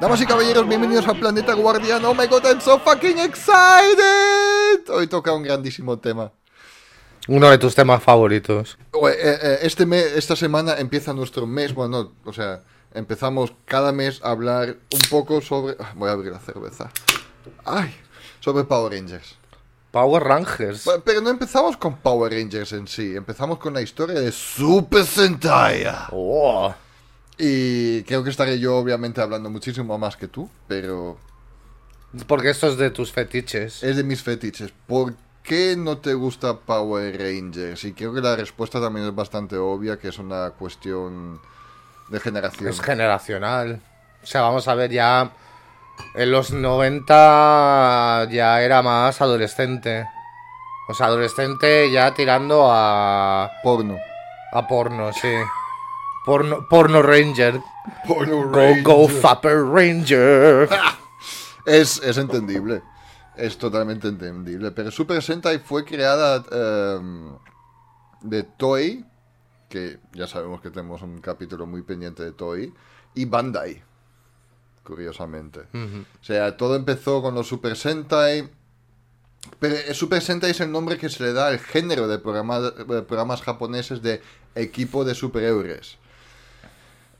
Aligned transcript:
Damas 0.00 0.20
y 0.20 0.26
caballeros, 0.26 0.66
bienvenidos 0.66 1.06
al 1.06 1.18
Planeta 1.18 1.52
Guardián. 1.54 2.04
Oh 2.04 2.14
my 2.14 2.26
god, 2.26 2.44
I'm 2.46 2.60
so 2.60 2.78
fucking 2.78 3.18
excited. 3.18 4.88
Hoy 4.88 5.06
toca 5.06 5.32
un 5.32 5.42
grandísimo 5.42 5.98
tema. 5.98 6.32
Uno 7.28 7.50
de 7.50 7.58
tus 7.58 7.74
temas 7.74 8.02
favoritos. 8.02 8.78
Eh, 8.92 9.16
eh, 9.20 9.58
Este 9.62 9.84
mes, 9.86 10.04
esta 10.16 10.34
semana 10.36 10.78
empieza 10.78 11.12
nuestro 11.12 11.46
mes, 11.46 11.74
bueno, 11.74 12.04
no, 12.04 12.12
o 12.30 12.32
sea, 12.32 12.62
empezamos 12.94 13.52
cada 13.66 13.92
mes 13.92 14.20
a 14.22 14.30
hablar 14.30 14.76
un 14.92 15.00
poco 15.10 15.40
sobre... 15.40 15.76
ah, 15.80 15.92
Voy 15.96 16.08
a 16.08 16.12
abrir 16.12 16.32
la 16.32 16.38
cerveza. 16.40 16.90
Ay, 17.64 17.94
sobre 18.40 18.64
Power 18.64 18.92
Rangers. 18.92 19.36
Power 19.90 20.22
Rangers. 20.24 20.88
Pero 21.04 21.20
no 21.20 21.30
empezamos 21.30 21.76
con 21.76 21.96
Power 21.98 22.32
Rangers 22.32 22.72
en 22.72 22.86
sí, 22.88 23.14
empezamos 23.14 23.58
con 23.58 23.74
la 23.74 23.82
historia 23.82 24.18
de 24.20 24.32
Super 24.32 25.04
Sentai. 25.04 25.84
Oh. 26.12 26.74
Y 27.38 28.02
creo 28.04 28.22
que 28.22 28.30
estaré 28.30 28.58
yo 28.58 28.76
obviamente 28.76 29.20
hablando 29.20 29.50
muchísimo 29.50 29.98
más 29.98 30.16
que 30.16 30.28
tú, 30.28 30.48
pero 30.68 31.18
Porque 32.26 32.50
esto 32.50 32.68
es 32.68 32.76
de 32.76 32.90
tus 32.90 33.10
fetiches. 33.12 33.82
es 33.82 33.96
de 33.96 34.04
mis 34.04 34.22
fetiches. 34.22 34.72
¿Por 34.86 35.14
qué 35.42 35.74
no 35.76 35.98
te 35.98 36.14
gusta 36.14 36.56
Power 36.58 37.18
Rangers? 37.18 37.82
Y 37.84 37.92
creo 37.92 38.14
que 38.14 38.20
la 38.20 38.36
respuesta 38.36 38.80
también 38.80 39.06
es 39.06 39.14
bastante 39.14 39.56
obvia, 39.56 39.98
que 39.98 40.08
es 40.08 40.18
una 40.18 40.50
cuestión 40.50 41.40
de 42.08 42.20
generación. 42.20 42.68
Es 42.68 42.80
generacional. 42.80 43.80
O 44.22 44.26
sea, 44.26 44.42
vamos 44.42 44.68
a 44.68 44.74
ver, 44.74 44.90
ya 44.92 45.32
en 46.14 46.30
los 46.30 46.52
90 46.52 48.28
ya 48.30 48.62
era 48.62 48.80
más 48.82 49.20
adolescente. 49.20 50.06
O 50.88 50.94
sea, 50.94 51.06
adolescente 51.06 51.90
ya 51.90 52.14
tirando 52.14 52.68
a, 52.70 53.50
Porno. 53.62 53.96
a 54.52 54.66
porno, 54.68 55.12
sí. 55.12 55.32
Porno, 56.24 56.66
porno 56.68 57.02
Ranger. 57.02 57.60
Porno 58.06 58.48
Go, 58.48 58.74
go, 58.82 59.08
Fapper 59.08 59.62
Ranger. 59.64 60.68
Es, 61.66 61.98
es 62.02 62.18
entendible. 62.18 62.82
Es 63.36 63.56
totalmente 63.56 64.06
entendible. 64.08 64.70
Pero 64.72 64.90
Super 64.90 65.22
Sentai 65.22 65.58
fue 65.60 65.82
creada 65.84 66.44
em, 66.98 67.30
de 68.20 68.42
Toei, 68.42 69.02
que 69.70 69.98
ya 70.12 70.26
sabemos 70.26 70.60
que 70.60 70.70
tenemos 70.70 71.00
un 71.00 71.22
capítulo 71.22 71.66
muy 71.66 71.80
pendiente 71.80 72.22
de 72.22 72.32
Toei, 72.32 72.70
y 73.14 73.24
Bandai, 73.24 73.82
curiosamente. 74.82 75.60
O 75.72 76.24
sea, 76.24 76.56
todo 76.56 76.76
empezó 76.76 77.22
con 77.22 77.34
los 77.34 77.48
Super 77.48 77.76
Sentai. 77.76 78.48
Pero 79.58 79.74
eh, 79.76 79.94
Super 79.94 80.20
Sentai 80.22 80.50
es 80.50 80.60
el 80.60 80.70
nombre 80.70 80.98
que 80.98 81.08
se 81.08 81.22
le 81.22 81.32
da 81.32 81.48
al 81.48 81.58
género 81.58 82.08
de 82.08 82.18
programa- 82.18 82.60
de 82.60 83.02
programas 83.02 83.40
japoneses 83.42 84.02
de 84.02 84.20
equipo 84.54 85.04
de 85.04 85.14
superhéroes. 85.14 85.98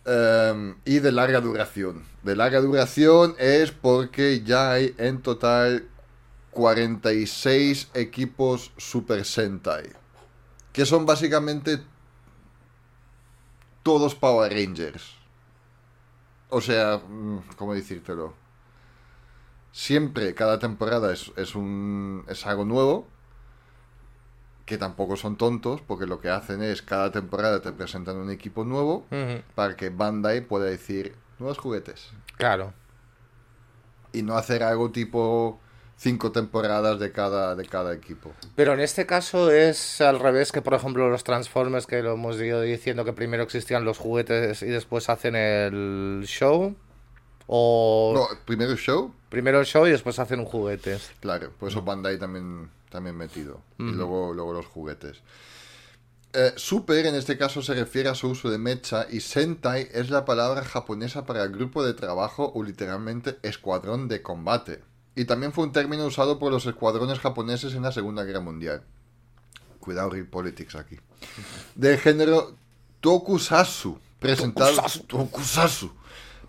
Em, 0.06 0.76
y 0.84 0.98
de 0.98 1.12
larga 1.12 1.40
duración. 1.40 2.04
De 2.22 2.36
larga 2.36 2.60
duración 2.60 3.34
es 3.38 3.70
porque 3.70 4.42
ya 4.44 4.72
hay 4.72 4.94
en 4.98 5.22
total 5.22 5.88
46 6.50 7.88
equipos 7.94 8.72
Super 8.76 9.24
Sentai. 9.24 9.90
Que 10.72 10.84
son 10.84 11.06
básicamente 11.06 11.80
todos 13.82 14.14
Power 14.14 14.52
Rangers. 14.52 15.14
O 16.50 16.60
sea, 16.60 16.98
mm, 16.98 17.38
¿cómo 17.56 17.74
decírtelo? 17.74 18.34
Siempre, 19.72 20.34
cada 20.34 20.58
temporada 20.58 21.12
es, 21.12 21.32
es 21.36 21.54
un, 21.54 22.24
es 22.28 22.46
algo 22.46 22.64
nuevo. 22.64 23.08
Que 24.66 24.78
tampoco 24.78 25.16
son 25.16 25.36
tontos, 25.36 25.80
porque 25.82 26.06
lo 26.06 26.20
que 26.20 26.30
hacen 26.30 26.62
es 26.62 26.80
cada 26.82 27.10
temporada 27.12 27.60
te 27.60 27.72
presentan 27.72 28.16
un 28.16 28.30
equipo 28.30 28.64
nuevo 28.64 29.06
para 29.54 29.76
que 29.76 29.90
Bandai 29.90 30.40
pueda 30.40 30.64
decir 30.64 31.14
nuevos 31.38 31.58
juguetes 31.58 32.10
Claro. 32.38 32.72
y 34.12 34.22
no 34.22 34.36
hacer 34.36 34.62
algo 34.62 34.90
tipo 34.90 35.60
cinco 35.96 36.32
temporadas 36.32 36.98
de 36.98 37.12
cada 37.12 37.54
de 37.56 37.66
cada 37.66 37.92
equipo. 37.94 38.32
Pero 38.56 38.72
en 38.72 38.80
este 38.80 39.04
caso 39.06 39.50
es 39.50 40.00
al 40.00 40.18
revés 40.18 40.50
que, 40.50 40.62
por 40.62 40.74
ejemplo, 40.74 41.08
los 41.10 41.24
Transformers, 41.24 41.86
que 41.86 42.02
lo 42.02 42.14
hemos 42.14 42.40
ido 42.40 42.60
diciendo 42.62 43.04
que 43.04 43.12
primero 43.12 43.42
existían 43.42 43.84
los 43.84 43.98
juguetes 43.98 44.62
y 44.62 44.66
después 44.66 45.08
hacen 45.08 45.36
el 45.36 46.22
show. 46.26 46.74
O 47.46 48.12
No, 48.16 48.38
primero 48.46 48.72
el 48.72 48.78
show, 48.78 49.12
primero 49.28 49.60
el 49.60 49.66
show 49.66 49.86
y 49.86 49.90
después 49.90 50.18
hacen 50.18 50.40
un 50.40 50.46
juguete. 50.46 50.98
claro, 51.20 51.50
por 51.60 51.68
eso 51.68 51.82
Bandai 51.82 52.18
también 52.18 52.70
también 52.94 53.16
metido 53.16 53.60
y 53.76 53.90
luego 53.90 54.32
luego 54.32 54.52
los 54.52 54.66
juguetes. 54.66 55.20
Eh, 56.32 56.52
super 56.54 57.04
en 57.06 57.16
este 57.16 57.36
caso 57.36 57.60
se 57.60 57.74
refiere 57.74 58.08
a 58.08 58.14
su 58.14 58.28
uso 58.28 58.50
de 58.50 58.58
mecha 58.58 59.06
y 59.10 59.18
Sentai 59.18 59.88
es 59.92 60.10
la 60.10 60.24
palabra 60.24 60.64
japonesa 60.64 61.26
para 61.26 61.48
grupo 61.48 61.84
de 61.84 61.94
trabajo 61.94 62.52
o 62.54 62.62
literalmente 62.62 63.36
escuadrón 63.42 64.06
de 64.06 64.22
combate. 64.22 64.82
Y 65.16 65.24
también 65.24 65.52
fue 65.52 65.64
un 65.64 65.72
término 65.72 66.06
usado 66.06 66.38
por 66.38 66.52
los 66.52 66.66
escuadrones 66.66 67.18
japoneses 67.18 67.74
en 67.74 67.82
la 67.82 67.90
Segunda 67.90 68.22
Guerra 68.22 68.40
Mundial. 68.40 68.82
Cuidado, 69.80 70.10
Real 70.10 70.26
Politics 70.26 70.76
aquí. 70.76 70.98
Del 71.74 71.98
género 71.98 72.56
Tokusatsu. 73.00 73.98
Presentado, 74.20 74.82
Tokusatsu. 75.08 75.90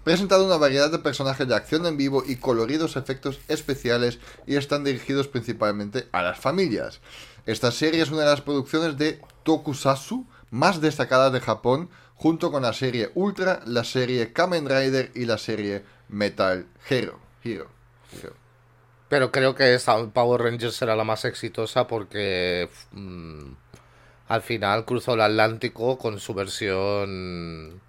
Presentado 0.05 0.45
una 0.45 0.57
variedad 0.57 0.91
de 0.91 0.99
personajes 0.99 1.47
de 1.47 1.55
acción 1.55 1.87
en 1.87 1.97
vivo 1.97 2.23
y 2.23 2.35
coloridos 2.35 2.95
efectos 2.95 3.39
especiales 3.47 4.19
y 4.45 4.55
están 4.55 4.83
dirigidos 4.83 5.27
principalmente 5.27 6.07
a 6.11 6.21
las 6.21 6.37
familias. 6.37 7.01
Esta 7.47 7.71
serie 7.71 8.03
es 8.03 8.11
una 8.11 8.21
de 8.21 8.27
las 8.27 8.41
producciones 8.41 8.99
de 8.99 9.19
Tokusatsu 9.41 10.27
más 10.51 10.79
destacadas 10.79 11.33
de 11.33 11.39
Japón, 11.39 11.89
junto 12.13 12.51
con 12.51 12.61
la 12.61 12.73
serie 12.73 13.09
Ultra, 13.15 13.61
la 13.65 13.83
serie 13.83 14.31
Kamen 14.31 14.69
Rider 14.69 15.11
y 15.15 15.25
la 15.25 15.39
serie 15.39 15.83
Metal 16.07 16.67
Hero. 16.87 17.19
Hero. 17.43 17.67
Pero 19.09 19.31
creo 19.31 19.55
que 19.55 19.73
esa 19.73 20.05
Power 20.11 20.43
Rangers 20.43 20.75
será 20.75 20.95
la 20.95 21.03
más 21.03 21.25
exitosa 21.25 21.87
porque 21.87 22.69
mm, 22.91 23.53
al 24.27 24.43
final 24.43 24.85
cruzó 24.85 25.15
el 25.15 25.21
Atlántico 25.21 25.97
con 25.97 26.19
su 26.19 26.35
versión 26.35 27.81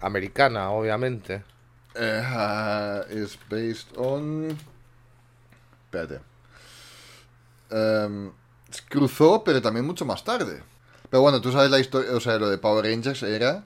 americana, 0.00 0.70
obviamente. 0.70 1.42
Ah, 1.96 3.02
is 3.10 3.38
based 3.48 3.96
on. 3.96 4.56
Espérate. 5.84 6.20
Em, 7.70 8.32
cruzó, 8.88 9.42
pero 9.44 9.60
también 9.60 9.84
mucho 9.86 10.04
más 10.04 10.22
tarde. 10.24 10.62
Pero 11.08 11.22
bueno, 11.22 11.40
tú 11.40 11.50
sabes 11.50 11.70
la 11.70 11.80
historia. 11.80 12.12
O 12.12 12.20
sea, 12.20 12.38
lo 12.38 12.48
de 12.48 12.58
Power 12.58 12.84
Rangers 12.84 13.22
era 13.22 13.64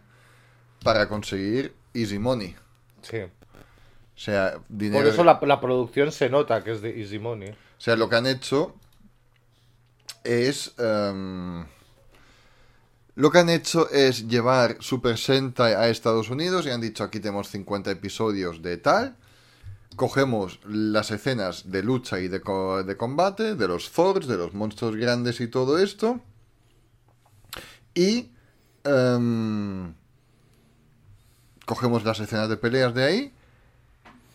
para 0.82 1.08
conseguir 1.08 1.74
Easy 1.92 2.18
Money. 2.18 2.56
Sí. 3.02 3.18
O 3.20 4.18
sea, 4.18 4.58
dinero. 4.68 5.02
Por 5.04 5.12
eso 5.12 5.24
la, 5.24 5.38
la 5.42 5.60
producción 5.60 6.12
se 6.12 6.30
nota 6.30 6.62
que 6.64 6.72
es 6.72 6.80
de 6.80 7.00
Easy 7.00 7.18
Money. 7.18 7.50
O 7.50 7.80
sea, 7.80 7.96
lo 7.96 8.08
que 8.08 8.16
han 8.16 8.26
hecho 8.26 8.74
es. 10.22 10.72
em, 10.78 11.66
lo 13.16 13.30
que 13.30 13.38
han 13.38 13.48
hecho 13.48 13.88
es 13.90 14.26
llevar 14.28 14.76
Super 14.80 15.18
Sentai 15.18 15.74
a 15.74 15.88
Estados 15.88 16.30
Unidos 16.30 16.66
y 16.66 16.70
han 16.70 16.80
dicho 16.80 17.04
aquí 17.04 17.20
tenemos 17.20 17.48
50 17.48 17.90
episodios 17.90 18.60
de 18.62 18.76
tal. 18.76 19.16
Cogemos 19.96 20.58
las 20.66 21.12
escenas 21.12 21.70
de 21.70 21.82
lucha 21.84 22.18
y 22.18 22.26
de, 22.26 22.40
co- 22.40 22.82
de 22.82 22.96
combate, 22.96 23.54
de 23.54 23.68
los 23.68 23.92
Thors, 23.92 24.26
de 24.26 24.36
los 24.36 24.52
monstruos 24.52 24.96
grandes 24.96 25.40
y 25.40 25.46
todo 25.46 25.78
esto. 25.78 26.20
Y 27.94 28.30
em, 28.82 29.94
cogemos 31.66 32.04
las 32.04 32.18
escenas 32.18 32.48
de 32.48 32.56
peleas 32.56 32.92
de 32.94 33.04
ahí 33.04 33.32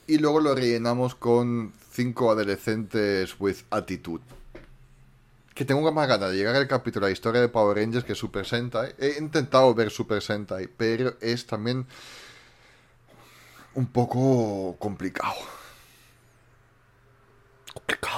y 0.08 0.18
luego 0.20 0.40
lo 0.40 0.56
rellenamos 0.56 1.14
con 1.16 1.74
cinco 1.92 2.32
adolescentes 2.32 3.36
with 3.40 3.58
attitude. 3.70 4.24
Que 5.54 5.66
tengo 5.66 5.92
más 5.92 6.08
ganas 6.08 6.32
de 6.32 6.38
llegar 6.38 6.56
al 6.56 6.68
capítulo 6.68 7.06
de 7.06 7.12
la 7.12 7.14
historia 7.14 7.42
de 7.42 7.50
Power 7.50 7.78
Rangers 7.78 8.06
que 8.06 8.16
Super 8.16 8.46
Sentai. 8.46 8.96
He 8.98 9.18
intentado 9.20 9.74
ver 9.74 9.90
Super 9.92 10.22
Sentai, 10.22 10.68
pero 10.68 11.16
es 11.20 11.46
también 11.46 11.86
un 13.74 13.88
poco 13.88 14.76
complicado. 14.80 15.36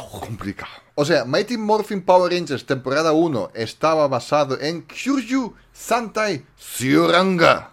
Complicado. 0.10 0.72
O 0.96 1.06
sea, 1.06 1.26
Mighty 1.26 1.58
Morphin 1.58 2.02
Power 2.04 2.32
Rangers 2.32 2.66
temporada 2.66 3.12
1 3.12 3.52
estaba 3.54 4.08
basado 4.08 4.60
en 4.60 4.84
Kyushu 4.84 5.54
Santai 5.74 6.46
Syuranga. 6.58 7.72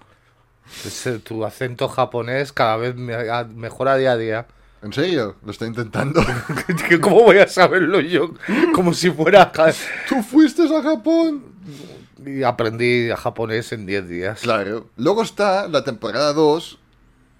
Ese- 0.84 1.18
tu 1.18 1.44
acento 1.44 1.88
japonés 1.88 2.52
cada 2.52 2.76
vez 2.76 2.94
mejora 2.96 3.96
día 3.96 4.12
a 4.12 4.16
día. 4.16 4.46
¿En 4.82 4.92
serio? 4.92 5.36
Lo 5.44 5.50
estoy 5.50 5.68
intentando. 5.68 6.22
¿Cómo 7.00 7.24
voy 7.24 7.38
a 7.38 7.48
saberlo 7.48 8.00
yo? 8.00 8.32
Como 8.74 8.94
si 8.94 9.10
fuera... 9.10 9.50
¿Tú 10.08 10.22
fuiste 10.22 10.62
a 10.74 10.82
Japón? 10.82 11.44
Y 12.24 12.42
aprendí 12.44 13.08
japonés 13.16 13.72
en 13.72 13.86
10 13.86 14.08
días. 14.08 14.40
Claro. 14.40 14.88
Luego 14.96 15.22
está 15.22 15.66
la 15.68 15.82
temporada 15.84 16.32
2 16.32 16.78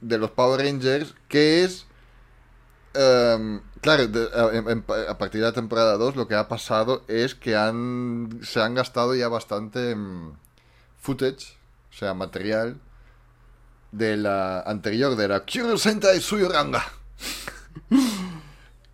de 0.00 0.19
los 0.19 0.31
Power 0.32 0.61
Rangers, 0.64 1.14
que 1.29 1.62
es... 1.64 1.87
em, 2.94 3.61
claro, 3.81 4.06
de- 4.08 4.29
en- 4.55 4.69
en- 4.69 4.84
a 5.08 5.17
partir 5.19 5.41
de 5.41 5.46
la 5.46 5.52
temporada 5.52 5.96
2 5.96 6.17
lo 6.17 6.26
que 6.26 6.34
ha 6.34 6.49
pasado 6.49 7.05
es 7.08 7.34
que 7.37 7.55
han, 7.56 8.41
se 8.43 8.61
han 8.61 8.75
gastado 8.75 9.14
ya 9.14 9.29
bastante 9.29 9.93
em, 9.93 10.32
footage, 11.00 11.56
o 11.91 11.94
sea, 11.96 12.14
material, 12.14 12.79
de 13.93 14.17
la 14.17 14.61
anterior, 14.61 15.14
de 15.17 15.29
la 15.29 15.44
Kyuro 15.44 15.79
Sentai 15.79 16.20
Suyuranga. 16.20 16.84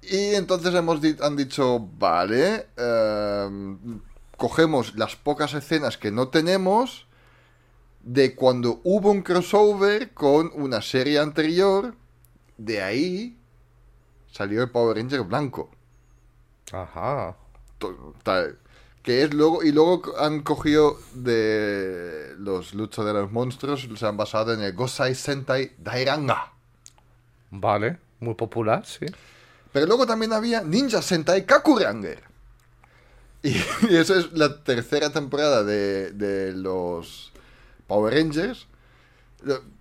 Y 0.02 0.34
entonces 0.34 0.74
hemos 0.74 1.00
di- 1.00 1.16
han 1.20 1.36
dicho, 1.36 1.80
vale, 1.98 2.66
em, 2.76 4.00
cogemos 4.36 4.94
las 4.96 5.16
pocas 5.16 5.54
escenas 5.54 5.96
que 5.96 6.10
no 6.10 6.28
tenemos 6.28 7.06
de 8.02 8.34
cuando 8.34 8.80
hubo 8.84 9.10
un 9.10 9.22
crossover 9.22 10.12
con 10.12 10.50
una 10.54 10.82
serie 10.82 11.18
anterior, 11.18 11.94
de 12.58 12.82
ahí 12.82 13.38
salió 14.30 14.62
el 14.62 14.70
Power 14.70 14.96
Ranger 14.98 15.22
blanco. 15.22 15.70
Ajá. 16.70 17.34
Que 19.02 19.22
es 19.22 19.32
luego, 19.34 19.62
y 19.62 19.72
luego 19.72 20.02
han 20.18 20.40
cogido 20.42 20.98
de 21.14 22.34
los 22.38 22.74
luchos 22.74 23.04
de 23.06 23.12
los 23.14 23.32
monstruos, 23.32 23.88
se 23.96 24.06
han 24.06 24.16
basado 24.16 24.52
en 24.52 24.60
el 24.62 24.72
Gosai 24.74 25.14
Sentai 25.14 25.72
Dairanga. 25.78 26.52
Vale. 27.50 27.98
Muy 28.20 28.34
popular, 28.34 28.84
sí. 28.86 29.06
Pero 29.72 29.86
luego 29.86 30.06
también 30.06 30.32
había 30.32 30.62
Ninja 30.62 31.02
Sentai 31.02 31.44
Kakuranger. 31.46 32.22
Y, 33.42 33.50
y 33.90 33.96
eso 33.96 34.14
es 34.18 34.32
la 34.32 34.62
tercera 34.62 35.10
temporada 35.10 35.64
de, 35.64 36.12
de 36.12 36.52
los 36.52 37.32
Power 37.86 38.14
Rangers. 38.14 38.66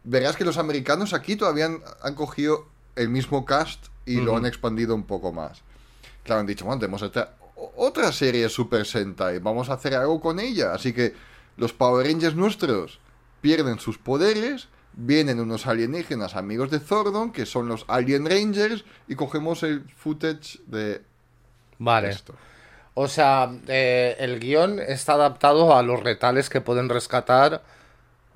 Verás 0.04 0.36
que 0.36 0.44
los 0.44 0.58
americanos 0.58 1.14
aquí 1.14 1.36
todavía 1.36 1.66
han, 1.68 1.80
han 2.02 2.16
cogido 2.16 2.68
el 2.96 3.10
mismo 3.10 3.46
cast 3.46 3.86
y 4.06 4.20
lo 4.20 4.36
han 4.36 4.46
expandido 4.46 4.94
un 4.94 5.04
poco 5.04 5.32
más. 5.32 5.62
Claro, 6.24 6.42
han 6.42 6.48
dicho, 6.48 6.66
bueno, 6.66 6.80
tenemos 6.80 7.02
esta- 7.02 7.36
otra 7.78 8.12
serie 8.12 8.50
Super 8.50 8.86
Sentai, 8.86 9.40
vamos 9.40 9.70
a 9.70 9.74
hacer 9.74 9.94
algo 9.96 10.20
con 10.20 10.40
ella. 10.40 10.74
Así 10.74 10.92
que 10.92 11.14
los 11.56 11.72
Power 11.72 12.06
Rangers 12.06 12.36
nuestros 12.36 13.00
pierden 13.40 13.80
sus 13.80 13.98
poderes, 13.98 14.68
vienen 14.96 15.40
unos 15.40 15.66
alienígenas 15.68 16.36
amigos 16.36 16.70
de 16.72 16.80
Zordon, 16.80 17.32
que 17.32 17.46
son 17.46 17.68
los 17.68 17.86
Alien 17.88 18.26
Rangers, 18.30 18.86
y 19.08 19.16
cogemos 19.16 19.64
el 19.64 19.84
footage 19.96 20.60
de 20.68 21.02
Vale. 21.80 22.10
esto. 22.10 22.36
O 22.96 23.08
sea, 23.08 23.52
eh, 23.68 24.16
el 24.20 24.40
guion 24.40 24.80
está 24.80 25.14
adaptado 25.14 25.76
a 25.76 25.82
los 25.82 26.02
retales 26.02 26.50
que 26.50 26.62
pueden 26.62 26.90
rescatar 26.90 27.64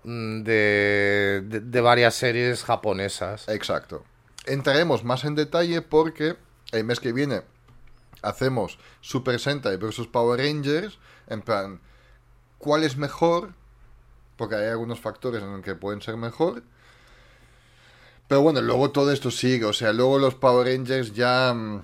mm, 0.03 0.41
de, 0.43 1.43
de- 1.45 1.59
de 1.59 1.81
varias 1.81 2.15
series 2.15 2.63
japonesas. 2.63 3.47
Exacto. 3.49 4.03
Entraremos 4.45 5.03
más 5.03 5.25
en 5.25 5.35
detalle 5.35 5.81
porque 5.81 6.37
el 6.71 6.83
mes 6.85 6.99
que 6.99 7.13
viene 7.13 7.41
hacemos 8.23 8.79
Super 9.01 9.39
Sentai 9.39 9.77
versus 9.77 10.07
Power 10.07 10.39
Rangers. 10.39 10.97
En 11.27 11.41
plan, 11.41 11.79
¿cuál 12.57 12.83
es 12.83 12.97
mejor? 12.97 13.53
Porque 14.37 14.55
hay 14.55 14.67
algunos 14.67 14.99
factores 14.99 15.41
en 15.43 15.51
los 15.51 15.61
que 15.63 15.75
pueden 15.75 16.01
ser 16.01 16.17
mejor. 16.17 16.63
Pero 18.27 18.41
bueno, 18.41 18.61
luego 18.61 18.91
todo 18.91 19.11
esto 19.11 19.31
sigue. 19.31 19.65
O 19.65 19.73
sea, 19.73 19.93
luego 19.93 20.19
los 20.19 20.35
Power 20.35 20.67
Rangers 20.67 21.13
ya. 21.13 21.53
mm, 21.53 21.83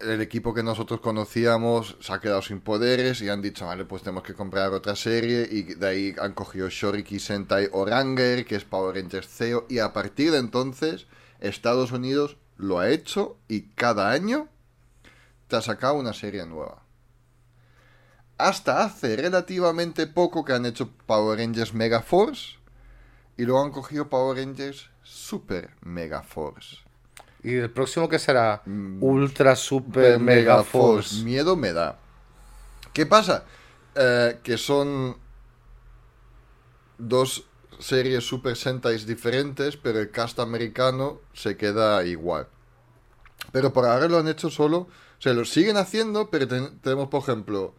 El 0.00 0.20
equipo 0.22 0.54
que 0.54 0.62
nosotros 0.62 1.00
conocíamos 1.00 1.96
se 2.00 2.12
ha 2.12 2.20
quedado 2.20 2.40
sin 2.42 2.60
poderes 2.60 3.20
y 3.20 3.28
han 3.28 3.42
dicho, 3.42 3.66
vale, 3.66 3.84
pues 3.84 4.02
tenemos 4.02 4.22
que 4.24 4.34
comprar 4.34 4.72
otra 4.72 4.96
serie. 4.96 5.46
Y 5.50 5.62
de 5.74 5.86
ahí 5.86 6.14
han 6.18 6.32
cogido 6.34 6.68
Shoriki 6.70 7.20
Sentai 7.20 7.68
Oranger, 7.72 8.46
que 8.46 8.56
es 8.56 8.64
Power 8.64 8.94
Rangers 8.96 9.28
CEO. 9.28 9.66
Y 9.68 9.78
a 9.80 9.92
partir 9.92 10.30
de 10.32 10.38
entonces, 10.38 11.06
Estados 11.40 11.92
Unidos 11.92 12.36
lo 12.56 12.78
ha 12.78 12.88
hecho 12.90 13.36
y 13.48 13.62
cada 13.74 14.10
año 14.10 14.48
te 15.48 15.56
ha 15.56 15.62
sacado 15.62 15.94
una 15.94 16.12
serie 16.14 16.46
nueva. 16.46 16.82
Hasta 18.48 18.82
hace 18.84 19.16
relativamente 19.16 20.06
poco 20.06 20.44
que 20.44 20.52
han 20.52 20.66
hecho 20.66 20.90
Power 21.06 21.38
Rangers 21.38 21.74
Mega 21.74 22.00
Force 22.02 22.56
y 23.36 23.44
luego 23.44 23.62
han 23.64 23.70
cogido 23.70 24.08
Power 24.08 24.36
Rangers 24.38 24.90
Super 25.02 25.70
Mega 25.82 26.22
Force. 26.22 26.78
¿Y 27.42 27.54
el 27.54 27.70
próximo 27.70 28.08
que 28.08 28.18
será? 28.18 28.62
Mm, 28.66 29.02
Ultra 29.02 29.56
Super 29.56 30.18
Mega 30.18 30.62
Force. 30.62 31.22
Miedo 31.24 31.56
me 31.56 31.72
da. 31.72 31.98
¿Qué 32.92 33.06
pasa? 33.06 33.44
Eh, 33.94 34.38
que 34.42 34.58
son 34.58 35.16
dos 36.98 37.44
series 37.78 38.24
Super 38.24 38.56
Sentais 38.56 39.06
diferentes, 39.06 39.76
pero 39.76 40.00
el 40.00 40.10
cast 40.10 40.38
americano 40.38 41.20
se 41.32 41.56
queda 41.56 42.04
igual. 42.04 42.46
Pero 43.52 43.72
por 43.72 43.86
ahora 43.86 44.06
lo 44.08 44.18
han 44.18 44.28
hecho 44.28 44.50
solo. 44.50 44.78
O 45.18 45.22
sea, 45.22 45.32
lo 45.32 45.44
siguen 45.44 45.76
haciendo, 45.76 46.30
pero 46.30 46.46
ten- 46.46 46.78
tenemos, 46.80 47.08
por 47.08 47.22
ejemplo. 47.22 47.74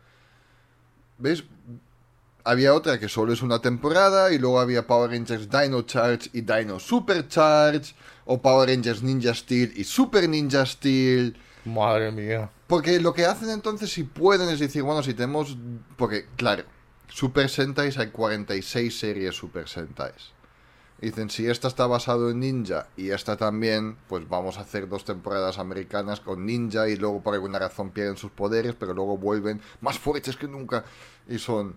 ¿Ves? 1.21 1.44
Había 2.44 2.73
otra 2.73 3.00
que 3.00 3.07
solo 3.07 3.33
es 3.33 3.44
una 3.44 3.62
temporada, 3.62 4.33
y 4.33 4.39
luego 4.39 4.59
había 4.59 4.88
Power 4.88 5.12
Rangers 5.12 5.47
Dino 5.50 5.83
Charge 5.83 6.29
y 6.33 6.41
Dino 6.41 6.79
Super 6.79 7.27
Charge, 7.27 7.94
o 8.25 8.41
Power 8.41 8.68
Rangers 8.68 9.03
Ninja 9.03 9.33
Steel 9.33 9.73
y 9.75 9.83
Super 9.83 10.27
Ninja 10.27 10.65
Steel. 10.65 11.38
Madre 11.65 12.12
mía. 12.12 12.50
Porque 12.65 13.00
lo 13.00 13.13
que 13.13 13.25
hacen 13.25 13.50
entonces, 13.50 13.91
si 13.91 14.03
pueden, 14.03 14.50
es 14.50 14.59
decir, 14.59 14.81
bueno, 14.81 15.03
si 15.03 15.13
tenemos. 15.13 15.56
Porque, 15.97 16.25
claro, 16.35 16.63
Super 17.09 17.50
Sentais 17.50 17.97
hay 17.97 18.07
46 18.07 18.97
series 18.97 19.35
Super 19.35 19.67
Sentais. 19.67 20.31
Dicen, 21.01 21.31
si 21.31 21.48
esta 21.48 21.68
está 21.68 21.88
basado 21.88 22.30
en 22.30 22.39
Ninja 22.42 22.88
y 22.95 23.09
esta 23.09 23.36
también, 23.36 23.98
pues 24.07 24.30
vamos 24.30 24.57
a 24.57 24.62
hacer 24.62 24.88
dos 24.88 25.03
temporadas 25.03 25.57
americanas 25.57 26.19
con 26.19 26.45
Ninja 26.45 26.88
y 26.89 26.95
luego 26.95 27.21
por 27.21 27.33
alguna 27.33 27.57
razón 27.57 27.89
pierden 27.89 28.18
sus 28.18 28.30
poderes, 28.31 28.75
pero 28.80 28.94
luego 28.94 29.18
vuelven 29.18 29.62
más 29.81 29.98
fuertes 29.98 30.38
que 30.38 30.48
nunca 30.48 30.86
y 31.27 31.39
son 31.39 31.75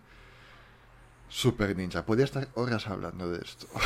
Super 1.31 1.75
Ninja. 1.75 2.05
Podría 2.05 2.27
estar 2.27 2.49
horas 2.55 2.87
hablando 2.87 3.31
de 3.31 3.43
esto. 3.43 3.67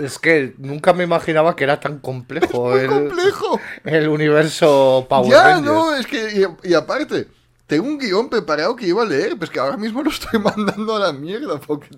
Es 0.00 0.20
que 0.20 0.54
nunca 0.58 0.92
me 0.92 1.02
imaginaba 1.02 1.56
que 1.56 1.64
era 1.64 1.80
tan 1.80 1.98
complejo, 1.98 2.70
¡Muy 2.70 2.78
el, 2.80 2.88
complejo! 2.88 3.60
el 3.84 4.08
universo 4.08 5.04
Power 5.10 5.30
ya, 5.30 5.42
Rangers. 5.42 5.66
no, 5.74 5.96
es 5.96 6.06
que, 6.06 6.46
y, 6.62 6.70
y 6.70 6.74
aparte, 6.74 7.26
tengo 7.66 7.88
un 7.88 7.98
guion 7.98 8.30
preparado 8.30 8.76
que 8.76 8.86
iba 8.86 9.02
a 9.02 9.04
leer, 9.04 9.36
pues 9.36 9.50
que 9.50 9.58
ahora 9.58 9.76
mismo 9.76 10.00
lo 10.02 10.10
estoy 10.10 10.38
mandando 10.42 10.94
a 10.94 11.00
la 11.00 11.12
mierda, 11.12 11.58
porque... 11.60 11.88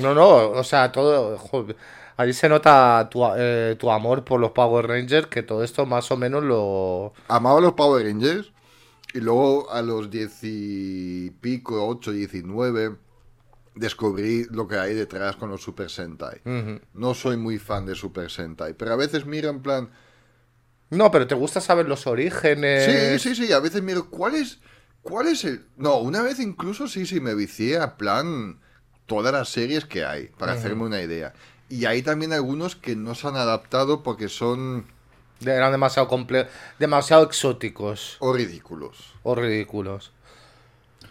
No, 0.00 0.14
no, 0.14 0.50
o 0.50 0.64
sea, 0.64 0.92
todo. 0.92 1.38
joder, 1.38 1.76
ahí 2.16 2.32
se 2.32 2.48
nota 2.48 3.08
tu, 3.10 3.24
eh, 3.36 3.76
tu 3.78 3.90
amor 3.90 4.24
por 4.24 4.40
los 4.40 4.52
Power 4.52 4.86
Rangers, 4.86 5.26
que 5.26 5.42
todo 5.42 5.62
esto 5.62 5.86
más 5.86 6.10
o 6.10 6.16
menos 6.16 6.42
lo. 6.42 7.12
Amaba 7.28 7.60
los 7.60 7.72
Power 7.72 8.04
Rangers, 8.04 8.52
y 9.14 9.20
luego 9.20 9.70
a 9.70 9.82
los 9.82 10.10
diez 10.10 10.38
y 10.42 11.30
pico, 11.40 11.86
8, 11.86 12.12
19, 12.12 12.96
descubrí 13.74 14.46
lo 14.50 14.66
que 14.68 14.76
hay 14.76 14.94
detrás 14.94 15.36
con 15.36 15.50
los 15.50 15.62
Super 15.62 15.90
Sentai. 15.90 16.40
No 16.94 17.14
soy 17.14 17.36
muy 17.36 17.58
fan 17.58 17.86
de 17.86 17.94
Super 17.94 18.30
Sentai, 18.30 18.74
pero 18.74 18.92
a 18.92 18.96
veces 18.96 19.26
miro 19.26 19.50
en 19.50 19.60
plan... 19.62 19.90
No, 20.90 21.10
pero 21.10 21.26
te 21.26 21.34
gusta 21.34 21.60
saber 21.60 21.88
los 21.88 22.06
orígenes. 22.06 23.18
Sí, 23.18 23.34
sí, 23.34 23.46
sí, 23.46 23.52
a 23.52 23.60
veces 23.60 23.82
miro, 23.82 24.10
¿cuál 24.10 24.34
es, 24.34 24.60
cuál 25.00 25.28
es 25.28 25.44
el...? 25.44 25.64
No, 25.76 25.98
una 25.98 26.22
vez 26.22 26.38
incluso 26.38 26.86
sí, 26.86 27.06
sí, 27.06 27.18
me 27.20 27.34
vicié 27.34 27.78
a 27.78 27.96
plan 27.96 28.60
todas 29.12 29.34
las 29.34 29.50
series 29.50 29.84
que 29.84 30.06
hay, 30.06 30.28
para 30.38 30.52
hacerme 30.52 30.84
una 30.84 31.02
idea. 31.02 31.34
Y 31.68 31.84
hay 31.84 32.00
también 32.00 32.32
algunos 32.32 32.76
que 32.76 32.96
no 32.96 33.14
se 33.14 33.28
han 33.28 33.36
adaptado 33.36 34.02
porque 34.02 34.30
son 34.30 34.86
Eran 35.44 35.70
demasiado 35.70 36.08
comple 36.08 36.48
demasiado 36.78 37.22
exóticos 37.22 38.16
o 38.20 38.32
ridículos. 38.32 39.12
o 39.22 39.34
ridículos. 39.34 40.12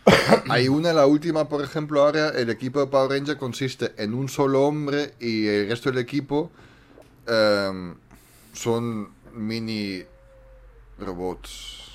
Hay 0.50 0.68
una, 0.68 0.94
la 0.94 1.06
última, 1.06 1.48
por 1.48 1.64
ejemplo, 1.64 2.02
ahora 2.02 2.30
el 2.30 2.50
equipo 2.50 2.80
de 2.80 2.88
Power 2.88 3.12
Ranger 3.12 3.38
consiste 3.38 3.94
en 3.98 4.16
un 4.16 4.30
solo 4.30 4.64
hombre 4.64 5.14
y 5.20 5.46
el 5.46 5.70
resto 5.70 5.92
del 5.92 6.00
equipo 6.00 6.50
em, 7.28 7.94
son 8.54 9.10
mini 9.36 10.04
robots. 10.98 11.91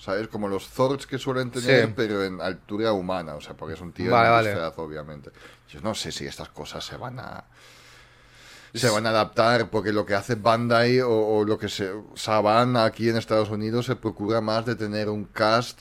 ¿Sabes? 0.00 0.28
Como 0.28 0.48
los 0.48 0.66
Zords 0.66 1.06
que 1.06 1.18
suelen 1.18 1.50
tener, 1.50 1.86
Sí. 1.88 1.92
pero 1.94 2.24
en 2.24 2.40
altura 2.40 2.92
humana. 2.92 3.34
O 3.34 3.40
sea, 3.42 3.54
porque 3.54 3.74
es 3.74 3.80
un 3.82 3.92
tío 3.92 4.10
Vale, 4.10 4.48
un 4.50 4.58
vale. 4.58 4.72
obviamente. 4.76 5.30
Yo 5.68 5.80
no 5.82 5.94
sé 5.94 6.10
si 6.10 6.24
estas 6.24 6.48
cosas 6.48 6.82
se 6.84 6.96
van 6.96 7.18
a... 7.20 7.44
se 8.72 8.88
van 8.88 9.04
a 9.06 9.10
adaptar 9.10 9.68
porque 9.68 9.92
lo 9.92 10.06
que 10.06 10.14
hace 10.14 10.36
Bandai 10.36 11.00
o, 11.00 11.10
o 11.10 11.44
lo 11.44 11.58
que 11.58 11.68
se 11.68 11.92
Saban 12.14 12.76
aquí 12.78 13.10
en 13.10 13.16
Estados 13.18 13.50
Unidos 13.50 13.84
se 13.86 13.96
procura 13.96 14.40
más 14.40 14.64
de 14.64 14.74
tener 14.74 15.10
un 15.10 15.24
cast 15.26 15.80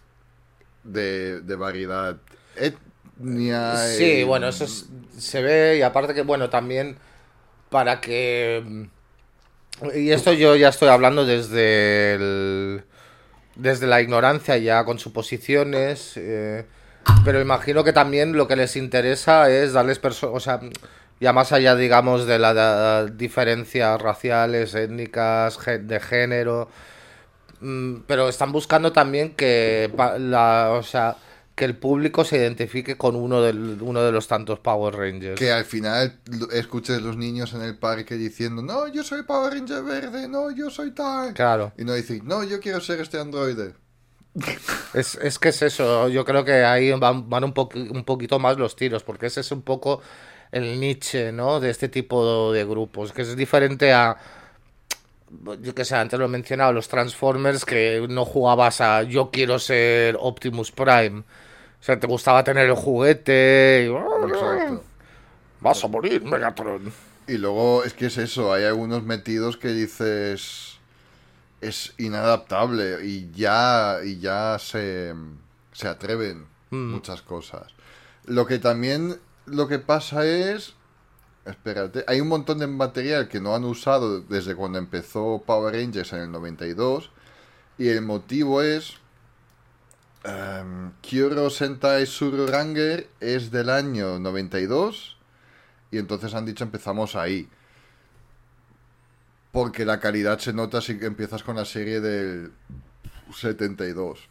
de, 0.83 1.39
de 1.41 1.55
variedad 1.55 2.17
etnia. 2.57 3.77
Sí, 3.77 4.03
y- 4.03 4.23
bueno, 4.25 4.49
eso 4.49 4.65
es- 4.65 4.87
se 5.17 5.41
ve 5.41 5.77
y 5.77 5.81
aparte 5.81 6.13
que, 6.13 6.23
bueno, 6.23 6.49
también 6.49 6.97
para 7.69 8.01
que... 8.01 8.89
Y 9.95 10.11
esto 10.11 10.33
yo 10.33 10.57
ya 10.57 10.67
estoy 10.69 10.89
hablando 10.89 11.25
desde 11.25 12.15
el- 12.15 12.83
desde 13.59 13.87
la 13.87 14.01
ignorancia 14.01 14.57
ya 14.57 14.83
con 14.85 14.99
suposiciones, 14.99 16.13
eh, 16.15 16.65
pero 17.23 17.41
imagino 17.41 17.83
que 17.83 17.93
también 17.93 18.33
lo 18.33 18.47
que 18.47 18.55
les 18.55 18.75
interesa 18.75 19.49
es 19.49 19.73
darles 19.73 19.99
perso 19.99 20.31
o 20.33 20.39
sea, 20.39 20.59
ya 21.19 21.33
más 21.33 21.51
allá, 21.51 21.75
digamos, 21.75 22.25
de 22.25 22.39
las 22.39 23.17
diferencias 23.17 24.01
raciales, 24.01 24.73
étnicas, 24.73 25.59
de 25.65 25.99
género, 25.99 26.69
mm, 27.61 28.01
pero 28.07 28.29
están 28.29 28.51
buscando 28.51 28.91
también 28.93 29.35
que 29.35 29.91
la, 30.19 30.71
o 30.71 30.83
sea, 30.83 31.17
que 31.59 31.65
el 31.65 31.75
público 31.75 32.23
se 32.23 32.37
identifique 32.37 32.95
con 32.95 33.17
uno, 33.17 33.41
del, 33.41 33.79
uno 33.81 34.01
de 34.01 34.13
los 34.13 34.29
tantos 34.29 34.59
Power 34.59 34.95
Rangers. 34.95 35.37
Que 35.37 35.51
al 35.51 35.65
final 35.65 36.17
escuches 36.53 37.01
los 37.01 37.17
niños 37.17 37.53
en 37.53 37.61
el 37.63 37.77
parque 37.77 38.15
diciendo, 38.15 38.61
no, 38.61 38.87
yo 38.87 39.03
soy 39.03 39.23
Power 39.23 39.51
Ranger 39.51 39.83
verde, 39.83 40.29
no, 40.29 40.51
yo 40.51 40.69
soy 40.69 40.91
tal. 40.91 41.33
Claro, 41.33 41.73
Y 41.77 41.83
no 41.83 41.93
dicen, 41.95 42.21
no, 42.23 42.45
yo 42.45 42.61
quiero 42.61 42.79
ser 42.79 43.01
este 43.01 43.19
androide. 43.19 43.73
es, 44.93 45.15
es 45.15 45.37
que 45.37 45.49
es 45.49 45.61
eso, 45.61 46.07
yo 46.07 46.23
creo 46.23 46.45
que 46.45 46.63
ahí 46.63 46.93
van, 46.93 47.29
van 47.29 47.43
un 47.43 47.53
poquito 48.05 48.39
más 48.39 48.57
los 48.57 48.77
tiros, 48.77 49.03
porque 49.03 49.25
ese 49.25 49.41
es 49.41 49.51
un 49.51 49.61
poco 49.61 50.01
el 50.53 50.79
niche, 50.79 51.33
¿no? 51.33 51.59
De 51.59 51.71
este 51.71 51.89
tipo 51.89 52.53
de 52.53 52.63
grupos, 52.63 53.11
que 53.11 53.23
es 53.23 53.35
diferente 53.35 53.91
a, 53.91 54.15
yo 55.61 55.75
que 55.75 55.83
sé, 55.83 55.97
antes 55.97 56.17
lo 56.17 56.23
he 56.23 56.29
mencionado, 56.29 56.71
los 56.71 56.87
Transformers, 56.87 57.65
que 57.65 58.05
no 58.09 58.23
jugabas 58.23 58.79
a 58.79 59.03
yo 59.03 59.29
quiero 59.29 59.59
ser 59.59 60.15
Optimus 60.21 60.71
Prime. 60.71 61.23
O 61.79 61.83
sea, 61.83 61.99
te 61.99 62.07
gustaba 62.07 62.43
tener 62.43 62.67
el 62.67 62.75
juguete 62.75 63.87
y... 63.87 64.27
Exacto. 64.27 64.83
Vas 65.61 65.83
a 65.83 65.87
morir, 65.87 66.23
Megatron. 66.23 66.91
Y 67.27 67.37
luego 67.37 67.83
es 67.83 67.93
que 67.93 68.07
es 68.07 68.17
eso, 68.17 68.53
hay 68.53 68.63
algunos 68.63 69.03
metidos 69.03 69.57
que 69.57 69.69
dices 69.69 70.79
es 71.61 71.93
inadaptable 71.97 73.05
y 73.05 73.29
ya 73.31 73.99
y 74.03 74.19
ya 74.19 74.57
se, 74.59 75.13
se 75.73 75.87
atreven 75.87 76.45
muchas 76.71 77.21
cosas. 77.21 77.73
Lo 78.25 78.45
que 78.45 78.59
también 78.59 79.19
lo 79.45 79.67
que 79.67 79.79
pasa 79.79 80.25
es 80.25 80.73
espérate, 81.45 82.03
hay 82.07 82.21
un 82.21 82.27
montón 82.27 82.59
de 82.59 82.67
material 82.67 83.27
que 83.27 83.39
no 83.39 83.55
han 83.55 83.63
usado 83.63 84.21
desde 84.21 84.55
cuando 84.55 84.77
empezó 84.77 85.43
Power 85.45 85.73
Rangers 85.73 86.13
en 86.13 86.19
el 86.19 86.31
92 86.31 87.11
y 87.77 87.89
el 87.89 88.01
motivo 88.01 88.61
es 88.61 88.97
em, 90.23 90.91
Kyoro 91.01 91.49
Sentai 91.49 92.05
Suru 92.05 92.47
Ranger 92.47 93.07
es 93.19 93.51
del 93.51 93.69
año 93.69 94.19
92 94.19 95.17
y 95.91 95.97
entonces 95.97 96.33
han 96.33 96.45
dicho 96.45 96.63
empezamos 96.63 97.15
ahí. 97.15 97.47
Porque 99.51 99.85
la 99.85 99.99
calidad 99.99 100.39
se 100.39 100.53
nota 100.53 100.79
si 100.81 100.97
empiezas 101.01 101.41
con 101.41 101.55
la 101.55 101.65
serie 101.65 101.99
del 101.99 102.51
72. 103.33 104.27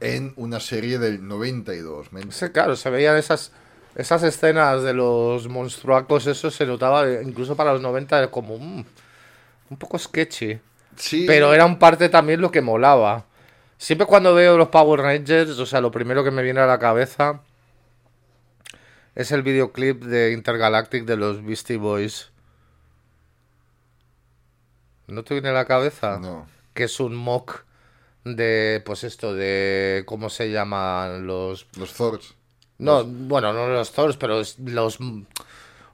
En 0.00 0.32
una 0.36 0.60
serie 0.60 0.98
del 0.98 1.26
92. 1.26 2.12
¿me 2.12 2.22
Sí, 2.32 2.48
claro, 2.48 2.74
se 2.74 2.88
veían 2.90 3.16
esas, 3.16 3.52
esas 3.94 4.22
escenas 4.22 4.82
de 4.82 4.94
los 4.94 5.48
monstruacos, 5.48 6.26
eso 6.26 6.50
se 6.50 6.66
notaba 6.66 7.10
incluso 7.22 7.54
para 7.54 7.72
los 7.72 7.82
90 7.82 8.30
como 8.30 8.54
un 8.54 9.76
poco 9.78 9.98
sketchy. 9.98 10.58
Sí, 10.96 11.24
Pero 11.26 11.52
era 11.52 11.66
un 11.66 11.78
parte 11.78 12.08
también 12.08 12.40
lo 12.40 12.50
que 12.50 12.60
molaba. 12.60 13.24
Siempre 13.78 14.06
cuando 14.06 14.34
veo 14.34 14.56
los 14.56 14.68
Power 14.68 15.00
Rangers, 15.00 15.58
o 15.58 15.66
sea, 15.66 15.80
lo 15.80 15.90
primero 15.90 16.24
que 16.24 16.30
me 16.30 16.42
viene 16.42 16.60
a 16.60 16.66
la 16.66 16.78
cabeza 16.78 17.42
es 19.14 19.32
el 19.32 19.42
videoclip 19.42 20.04
de 20.04 20.32
Intergalactic 20.32 21.04
de 21.04 21.16
los 21.16 21.44
Beastie 21.44 21.76
Boys. 21.76 22.30
¿No 25.06 25.22
te 25.22 25.34
viene 25.34 25.50
a 25.50 25.52
la 25.52 25.66
cabeza? 25.66 26.18
No. 26.18 26.46
Que 26.72 26.84
es 26.84 26.98
un 26.98 27.14
mock 27.14 27.64
de, 28.24 28.82
pues 28.84 29.04
esto, 29.04 29.34
de, 29.34 30.02
¿cómo 30.06 30.30
se 30.30 30.50
llaman 30.50 31.26
los 31.26 31.66
Los 31.76 31.92
Thors. 31.92 32.34
no, 32.78 33.04
bueno, 33.04 33.52
no 33.52 33.68
los 33.68 33.92
Thors, 33.92 34.16
pero 34.16 34.42
los. 34.64 34.98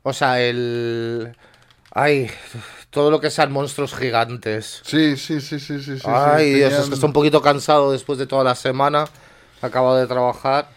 O 0.03 0.13
sea, 0.13 0.41
el. 0.41 1.37
Ay, 1.91 2.31
todo 2.91 3.11
lo 3.11 3.21
que 3.21 3.31
sean 3.31 3.53
monstruos 3.53 3.95
gigantes. 3.95 4.81
Sí, 4.85 5.17
sí, 5.17 5.41
sí, 5.41 5.59
sí, 5.61 5.81
sí. 5.81 5.99
Ay, 6.05 6.45
sí, 6.45 6.55
Dios, 6.59 6.69
tenían- 6.71 6.83
es 6.83 6.89
que 6.89 6.95
estoy 6.95 7.07
un 7.07 7.13
poquito 7.13 7.41
cansado 7.41 7.93
después 7.93 8.19
de 8.19 8.27
toda 8.27 8.45
la 8.45 8.55
semana. 8.55 9.05
Acabo 9.63 9.95
de 9.95 10.07
trabajar. 10.07 10.69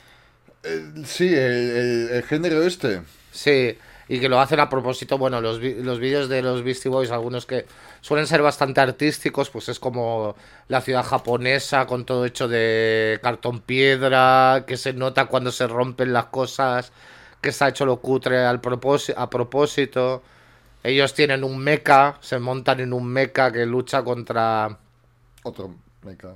Eh, 0.64 0.92
sí, 1.06 1.28
el, 1.28 1.36
el- 1.42 2.10
el 2.12 2.24
género 2.24 2.62
este. 2.64 3.02
Sí, 3.32 3.78
y 4.08 4.20
que 4.20 4.30
lo 4.30 4.40
hacen 4.40 4.60
a 4.60 4.70
propósito. 4.70 5.18
Bueno, 5.18 5.42
los, 5.42 5.60
los 5.62 6.00
vídeos 6.00 6.30
de 6.30 6.42
los 6.42 6.64
Beastie 6.64 6.90
Boys, 6.92 7.10
algunos 7.12 7.46
que 7.46 7.66
suelen 8.02 8.28
ser 8.28 8.42
bastante 8.42 8.80
artísticos, 8.82 9.50
pues 9.50 9.70
es 9.70 9.80
como 9.80 10.36
la 10.68 10.82
ciudad 10.82 11.04
japonesa 11.04 11.88
con 11.88 12.06
todo 12.06 12.26
hecho 12.26 12.48
de 12.48 13.20
cartón 13.24 13.62
piedra, 13.62 14.66
que 14.68 14.78
se 14.78 14.94
nota 14.94 15.26
cuando 15.26 15.52
se 15.52 15.68
rompen 15.68 16.14
las 16.14 16.26
cosas, 16.26 16.92
que 17.42 17.50
está 17.50 17.70
hecho 17.70 17.86
lo 17.86 17.98
cutre 17.98 18.46
al 18.46 18.62
propósito, 18.62 19.20
a 19.20 19.30
propósito. 19.30 20.22
Ellos 20.84 21.14
tienen 21.14 21.44
un 21.44 21.58
mecha, 21.60 22.18
se 22.20 22.40
montan 22.40 22.82
en 22.82 22.92
un 22.92 23.08
mecha 23.08 23.52
que 23.52 23.66
lucha 23.66 24.04
contra 24.04 24.78
Otro 25.44 25.76
mecha. 26.04 26.36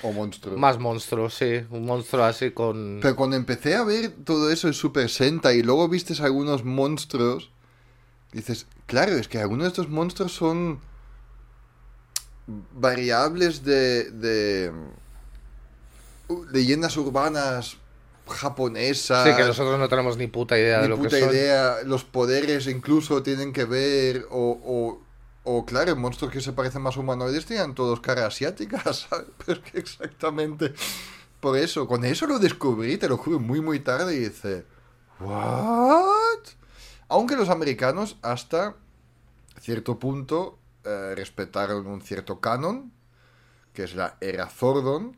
O 0.00 0.12
monstruo. 0.12 0.56
más 0.56 0.78
monstruos, 0.78 1.34
sí, 1.34 1.60
un 1.70 1.84
monstruo 1.84 2.22
así 2.22 2.52
con... 2.52 3.00
Pero 3.02 3.16
cuando 3.16 3.34
empecé 3.34 3.74
a 3.74 3.82
ver 3.82 4.12
todo 4.24 4.48
eso 4.48 4.68
en 4.68 4.74
Super 4.74 5.10
Sentai 5.10 5.58
y 5.58 5.62
luego 5.64 5.88
vistes 5.88 6.20
algunos 6.20 6.64
monstruos, 6.64 7.50
dices, 8.32 8.68
claro, 8.86 9.16
es 9.16 9.26
que 9.26 9.38
algunos 9.38 9.64
de 9.64 9.68
estos 9.70 9.88
monstruos 9.88 10.32
son 10.32 10.78
variables 12.46 13.64
de, 13.64 14.10
de 14.12 14.72
uh, 16.28 16.44
leyendas 16.44 16.96
urbanas 16.96 17.76
japonesas. 18.28 19.26
Sí, 19.26 19.34
que 19.36 19.44
nosotros 19.44 19.78
no 19.78 19.88
tenemos 19.88 20.16
ni 20.16 20.26
puta 20.26 20.58
idea 20.58 20.80
de 20.80 20.88
lo 20.88 20.96
puta 20.96 21.10
que 21.10 21.20
son. 21.20 21.34
idea, 21.34 21.76
los 21.84 22.04
poderes 22.04 22.66
incluso 22.66 23.22
tienen 23.22 23.52
que 23.52 23.64
ver, 23.64 24.26
o, 24.30 24.58
o, 24.64 25.02
o, 25.44 25.66
claro, 25.66 25.96
monstruos 25.96 26.32
que 26.32 26.40
se 26.40 26.52
parecen 26.52 26.82
más 26.82 26.96
humanoides 26.96 27.46
tienen 27.46 27.74
todos 27.74 28.00
cara 28.00 28.26
asiáticas, 28.26 29.06
¿sabes? 29.10 29.26
Pero 29.44 29.60
es 29.60 29.70
que 29.72 29.78
exactamente 29.78 30.72
por 31.40 31.56
eso, 31.56 31.86
con 31.86 32.04
eso 32.04 32.26
lo 32.26 32.38
descubrí, 32.38 32.96
te 32.96 33.08
lo 33.08 33.16
juro, 33.16 33.38
muy 33.38 33.60
muy 33.60 33.80
tarde 33.80 34.14
y 34.14 34.18
dice, 34.18 34.66
¿what? 35.20 36.40
Aunque 37.08 37.36
los 37.36 37.48
americanos 37.48 38.16
hasta 38.22 38.74
cierto 39.60 39.98
punto 39.98 40.58
eh, 40.84 41.14
respetaron 41.14 41.86
un 41.86 42.02
cierto 42.02 42.40
canon, 42.40 42.92
que 43.72 43.84
es 43.84 43.94
la 43.94 44.16
era 44.20 44.48
Zordon, 44.48 45.16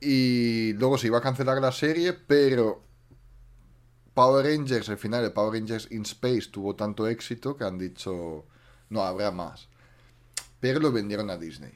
y 0.00 0.72
luego 0.74 0.98
se 0.98 1.08
iba 1.08 1.18
a 1.18 1.22
cancelar 1.22 1.60
la 1.60 1.72
serie, 1.72 2.12
pero 2.12 2.82
Power 4.14 4.46
Rangers, 4.46 4.88
al 4.88 4.98
final 4.98 5.24
el 5.24 5.32
Power 5.32 5.52
Rangers 5.52 5.88
in 5.90 6.02
Space 6.02 6.48
tuvo 6.50 6.74
tanto 6.74 7.06
éxito 7.06 7.56
que 7.56 7.64
han 7.64 7.78
dicho, 7.78 8.46
no 8.90 9.02
habrá 9.02 9.30
más. 9.30 9.68
Pero 10.60 10.80
lo 10.80 10.92
vendieron 10.92 11.30
a 11.30 11.36
Disney. 11.36 11.72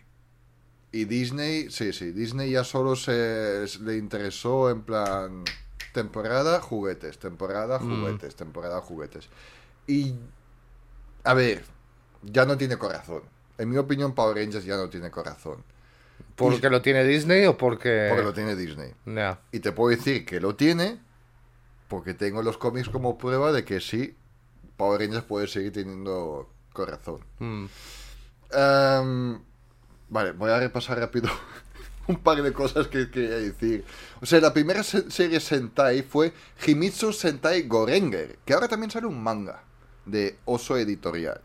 Y 0.90 1.04
Disney, 1.06 1.70
sí, 1.70 1.92
sí, 1.92 2.12
Disney 2.12 2.50
ya 2.50 2.64
solo 2.64 2.96
se 2.96 3.64
le 3.80 3.96
interesó 3.96 4.70
en 4.70 4.82
plan 4.82 5.44
temporada, 5.94 6.60
juguetes, 6.60 7.18
temporada, 7.18 7.78
juguetes, 7.78 8.34
temporada, 8.34 8.80
juguetes. 8.80 9.28
Y, 9.86 10.14
a 11.24 11.34
ver, 11.34 11.64
ya 12.22 12.44
no 12.44 12.56
tiene 12.56 12.76
corazón. 12.76 13.22
En 13.58 13.70
mi 13.70 13.76
opinión, 13.76 14.14
Power 14.14 14.36
Rangers 14.36 14.64
ya 14.64 14.76
no 14.76 14.88
tiene 14.88 15.10
corazón. 15.10 15.64
¿Porque 16.36 16.70
lo 16.70 16.82
tiene 16.82 17.04
Disney 17.04 17.44
o 17.46 17.56
porque...? 17.56 18.06
Porque 18.08 18.24
lo 18.24 18.32
tiene 18.32 18.56
Disney. 18.56 18.92
Y 19.52 19.60
te 19.60 19.72
puedo 19.72 19.94
decir 19.96 20.24
que 20.24 20.40
lo 20.40 20.54
tiene 20.56 20.98
porque 21.88 22.14
tengo 22.14 22.42
los 22.42 22.56
cómics 22.56 22.88
como 22.88 23.18
prueba 23.18 23.52
de 23.52 23.64
que 23.64 23.78
sí, 23.80 24.16
Power 24.78 25.00
Rangers 25.00 25.24
puede 25.24 25.46
seguir 25.46 25.72
teniendo 25.72 26.48
corazón. 26.72 27.20
Mm. 27.38 27.66
Em, 28.50 29.38
vale, 30.08 30.32
voy 30.32 30.50
a 30.50 30.58
repasar 30.58 30.98
rápido 30.98 31.28
un 32.08 32.16
par 32.16 32.42
de 32.42 32.52
cosas 32.52 32.88
que 32.88 33.10
quería 33.10 33.36
decir. 33.36 33.84
O 34.20 34.26
sea, 34.26 34.40
la 34.40 34.52
primera 34.54 34.82
se- 34.82 35.10
serie 35.10 35.38
Sentai 35.40 36.02
fue 36.02 36.32
Himitsu 36.66 37.12
Sentai 37.12 37.62
Gorenger, 37.68 38.38
que 38.44 38.54
ahora 38.54 38.68
también 38.68 38.90
sale 38.90 39.06
un 39.06 39.22
manga 39.22 39.62
de 40.06 40.38
Oso 40.46 40.76
Editorial. 40.78 41.40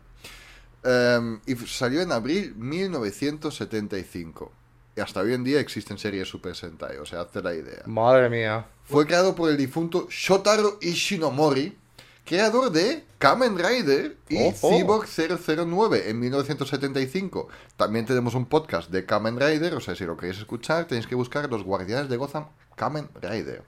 Em, 0.82 1.40
y 1.44 1.56
salió 1.56 2.00
en 2.00 2.10
abril 2.12 2.54
1975. 2.56 4.52
Hasta 4.98 5.20
hoy 5.20 5.34
en 5.34 5.44
día 5.44 5.60
existen 5.60 5.98
series 5.98 6.28
Super 6.28 6.54
Sentai, 6.54 6.96
o 6.96 7.06
sea, 7.06 7.22
hazte 7.22 7.42
la 7.42 7.54
idea. 7.54 7.82
Madre 7.86 8.28
mía. 8.28 8.66
Fue 8.84 9.06
creado 9.06 9.34
por 9.34 9.50
el 9.50 9.56
difunto 9.56 10.06
Shotaro 10.10 10.78
Ishinomori, 10.80 11.76
creador 12.24 12.70
de 12.70 13.04
Kamen 13.18 13.58
Rider 13.58 14.16
y 14.28 14.48
Ojo. 14.48 14.70
Cyborg 14.70 15.08
009 15.08 16.10
en 16.10 16.20
1975. 16.20 17.48
También 17.76 18.06
tenemos 18.06 18.34
un 18.34 18.46
podcast 18.46 18.90
de 18.90 19.04
Kamen 19.04 19.38
Rider, 19.38 19.74
o 19.74 19.80
sea, 19.80 19.94
si 19.96 20.04
lo 20.04 20.16
queréis 20.16 20.38
escuchar, 20.38 20.86
tenéis 20.86 21.06
que 21.06 21.14
buscar 21.14 21.50
Los 21.50 21.64
Guardianes 21.64 22.08
de 22.08 22.16
Gotham 22.16 22.46
Kamen 22.76 23.08
Rider. 23.20 23.62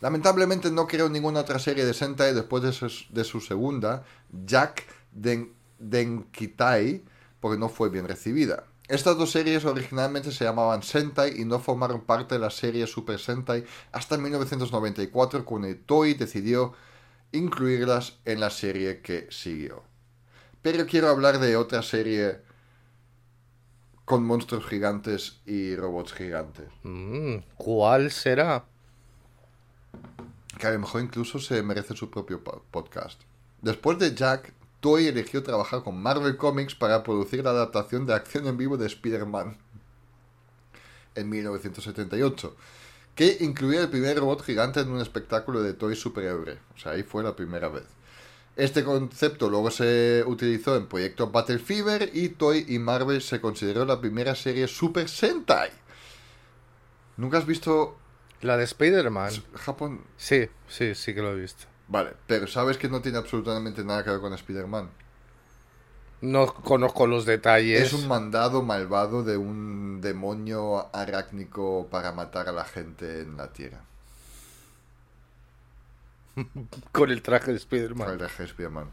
Lamentablemente 0.00 0.70
no 0.70 0.86
creó 0.86 1.08
ninguna 1.08 1.40
otra 1.40 1.58
serie 1.58 1.84
de 1.84 1.92
Sentai 1.92 2.32
después 2.32 2.62
de 2.62 2.72
su, 2.72 2.88
de 3.10 3.24
su 3.24 3.40
segunda, 3.40 4.04
Jack 4.46 4.84
Den, 5.12 5.52
Denkitai, 5.78 7.02
porque 7.40 7.58
no 7.58 7.68
fue 7.68 7.88
bien 7.88 8.06
recibida. 8.06 8.64
Estas 8.88 9.18
dos 9.18 9.30
series 9.30 9.64
originalmente 9.66 10.32
se 10.32 10.44
llamaban 10.44 10.82
Sentai 10.82 11.38
y 11.40 11.44
no 11.44 11.58
formaron 11.58 12.00
parte 12.00 12.34
de 12.36 12.40
la 12.40 12.50
serie 12.50 12.86
Super 12.86 13.18
Sentai 13.18 13.64
hasta 13.92 14.16
1994 14.16 15.44
cuando 15.44 15.68
Toei 15.84 16.14
decidió 16.14 16.72
incluirlas 17.32 18.18
en 18.24 18.40
la 18.40 18.48
serie 18.50 19.02
que 19.02 19.26
siguió. 19.30 19.82
Pero 20.62 20.86
quiero 20.86 21.08
hablar 21.08 21.38
de 21.38 21.56
otra 21.56 21.82
serie 21.82 22.40
con 24.06 24.24
monstruos 24.24 24.64
gigantes 24.66 25.40
y 25.44 25.76
robots 25.76 26.14
gigantes. 26.14 26.68
Mm, 26.82 27.36
¿Cuál 27.56 28.10
será? 28.10 28.64
que 30.58 30.66
a 30.66 30.70
lo 30.72 30.78
mejor 30.80 31.02
incluso 31.02 31.38
se 31.38 31.62
merece 31.62 31.94
su 31.94 32.10
propio 32.10 32.42
po- 32.42 32.64
podcast. 32.72 33.20
Después 33.62 33.96
de 34.00 34.12
Jack, 34.14 34.52
Toei 34.80 35.08
eligió 35.08 35.42
trabajar 35.42 35.82
con 35.82 36.00
Marvel 36.00 36.36
Comics 36.36 36.74
para 36.74 37.02
producir 37.02 37.42
la 37.42 37.50
adaptación 37.50 38.06
de 38.06 38.14
acción 38.14 38.46
en 38.46 38.56
vivo 38.56 38.76
de 38.76 38.86
Spider-Man 38.86 39.58
en 41.16 41.28
1978, 41.28 42.56
que 43.14 43.38
incluía 43.40 43.80
el 43.80 43.88
primer 43.88 44.18
robot 44.18 44.42
gigante 44.42 44.80
en 44.80 44.90
un 44.90 45.00
espectáculo 45.00 45.62
de 45.62 45.74
Toy 45.74 45.96
superhéroe. 45.96 46.58
O 46.76 46.78
sea, 46.78 46.92
ahí 46.92 47.02
fue 47.02 47.24
la 47.24 47.34
primera 47.34 47.68
vez. 47.68 47.84
Este 48.54 48.84
concepto 48.84 49.48
luego 49.48 49.70
se 49.70 50.24
utilizó 50.26 50.76
en 50.76 50.86
Proyecto 50.86 51.30
Battle 51.30 51.58
Fever 51.58 52.10
y 52.12 52.30
Toy 52.30 52.64
y 52.68 52.78
Marvel 52.78 53.22
se 53.22 53.40
consideró 53.40 53.84
la 53.84 54.00
primera 54.00 54.34
serie 54.34 54.66
Super 54.68 55.08
Sentai. 55.08 55.70
¿Nunca 57.16 57.38
has 57.38 57.46
visto 57.46 57.96
La 58.42 58.56
de 58.56 58.64
Spider-Man. 58.64 59.32
Japón? 59.54 60.00
Sí, 60.16 60.48
sí, 60.68 60.94
sí 60.94 61.14
que 61.14 61.22
lo 61.22 61.32
he 61.32 61.40
visto. 61.40 61.66
Vale, 61.88 62.12
pero 62.26 62.46
sabes 62.46 62.76
que 62.76 62.88
no 62.88 63.00
tiene 63.00 63.18
absolutamente 63.18 63.82
nada 63.82 64.04
que 64.04 64.10
ver 64.10 64.20
con 64.20 64.32
Spider-Man. 64.34 64.90
No 66.20 66.52
conozco 66.52 67.06
los 67.06 67.24
detalles. 67.24 67.80
Es 67.80 67.92
un 67.92 68.08
mandado 68.08 68.62
malvado 68.62 69.22
de 69.22 69.36
un 69.36 70.00
demonio 70.00 70.94
arácnico 70.94 71.86
para 71.90 72.12
matar 72.12 72.48
a 72.48 72.52
la 72.52 72.64
gente 72.64 73.20
en 73.20 73.36
la 73.36 73.52
Tierra. 73.52 73.80
Con 76.92 77.10
el 77.10 77.22
traje 77.22 77.52
de 77.52 77.60
Con 77.60 77.78
el 77.78 77.82
Spider-Man. 77.84 78.18
traje 78.18 78.42
de 78.42 78.48
Spider-Man. 78.48 78.90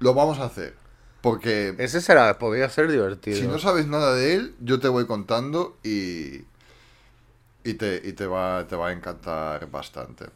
Lo 0.00 0.14
vamos 0.14 0.38
a 0.38 0.44
hacer. 0.44 0.74
Porque 1.20 1.74
Ese 1.78 2.00
será, 2.00 2.38
podría 2.38 2.68
ser 2.70 2.90
divertido. 2.90 3.36
si 3.36 3.46
no 3.46 3.58
sabes 3.58 3.86
nada 3.86 4.14
de 4.14 4.34
él, 4.34 4.54
yo 4.60 4.80
te 4.80 4.88
voy 4.88 5.06
contando 5.06 5.76
y. 5.82 6.44
Y 7.62 7.74
te, 7.74 8.00
y 8.02 8.14
te, 8.14 8.26
va, 8.26 8.66
te 8.66 8.74
va 8.74 8.88
a 8.88 8.92
encantar 8.92 9.70
bastante. 9.70 10.26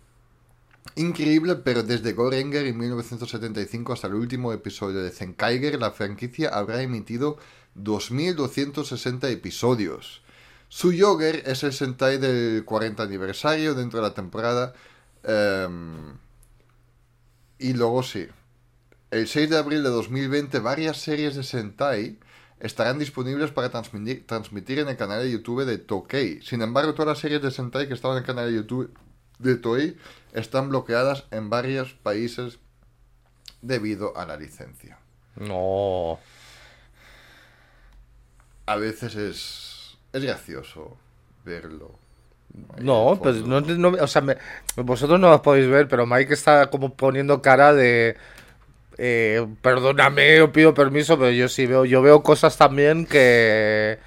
Increíble, 0.97 1.57
pero 1.57 1.83
desde 1.83 2.13
Gorenger 2.13 2.67
en 2.67 2.79
1975 2.79 3.93
hasta 3.93 4.07
el 4.07 4.15
último 4.15 4.53
episodio 4.53 5.03
de 5.03 5.11
Zenkaiger, 5.11 5.81
la 5.81 5.91
franquicia 5.91 6.51
habrá 6.51 6.83
emitido 6.83 7.37
2.260 7.75 9.29
episodios. 9.31 10.23
Su 10.69 10.93
Yoger 10.93 11.43
es 11.47 11.65
el 11.65 11.73
Sentai 11.73 12.19
del 12.19 12.65
40 12.65 13.03
aniversario 13.03 13.75
dentro 13.75 14.01
de 14.01 14.09
la 14.09 14.15
temporada. 14.15 14.75
em, 15.25 16.19
y 17.59 17.73
luego 17.73 18.03
sí. 18.03 18.27
El 19.11 19.27
6 19.29 19.51
de 19.51 19.59
abril 19.59 19.83
de 19.83 19.89
2020 19.89 20.59
varias 20.59 20.99
series 20.99 21.35
de 21.35 21.43
Sentai 21.43 22.19
estarán 22.61 22.99
disponibles 22.99 23.51
para 23.53 23.71
transmitir, 23.71 24.27
transmitir 24.27 24.81
en 24.81 24.89
el 24.89 24.97
canal 24.97 25.23
de 25.23 25.31
YouTube 25.31 25.65
de 25.65 25.79
Tokei. 25.79 26.43
Sin 26.43 26.63
embargo, 26.63 26.95
todas 26.95 27.09
las 27.09 27.19
series 27.21 27.43
de 27.43 27.51
Sentai 27.51 27.89
que 27.89 27.95
estaban 27.95 28.17
en 28.17 28.23
el 28.23 28.27
canal 28.27 28.47
de 28.51 28.57
YouTube 28.57 28.93
de 29.39 29.57
Toei 29.57 29.97
están 30.33 30.69
bloqueadas 30.69 31.25
en 31.31 31.51
varios 31.51 31.93
países 31.95 32.59
debido 33.63 34.17
a 34.17 34.27
la 34.27 34.37
licencia. 34.37 34.99
No. 35.37 36.19
A 38.67 38.77
veces 38.77 39.15
es, 39.17 39.99
es 40.13 40.23
gracioso 40.23 40.97
verlo. 41.45 41.99
ahí 42.77 42.85
No, 42.85 43.19
pues 43.23 43.37
no, 43.43 43.61
no- 43.61 43.89
o 44.03 44.07
sea, 44.07 44.23
me- 44.23 44.39
vosotros 44.77 45.21
no 45.21 45.29
lo 45.31 45.43
podéis 45.43 45.69
ver, 45.69 45.89
pero 45.89 46.07
Mike 46.07 46.33
está 46.35 46.71
como 46.71 46.95
poniendo 46.95 47.43
cara 47.43 47.75
de, 47.75 48.17
eh, 48.97 49.47
perdóname, 49.61 50.39
yo 50.39 50.53
pido 50.53 50.73
permiso, 50.73 51.19
pero 51.19 51.31
yo 51.31 51.49
sí 51.49 51.67
veo, 51.67 51.85
yo 51.85 52.01
veo 52.01 52.23
cosas 52.23 52.57
también 52.57 53.05
que, 53.07 53.99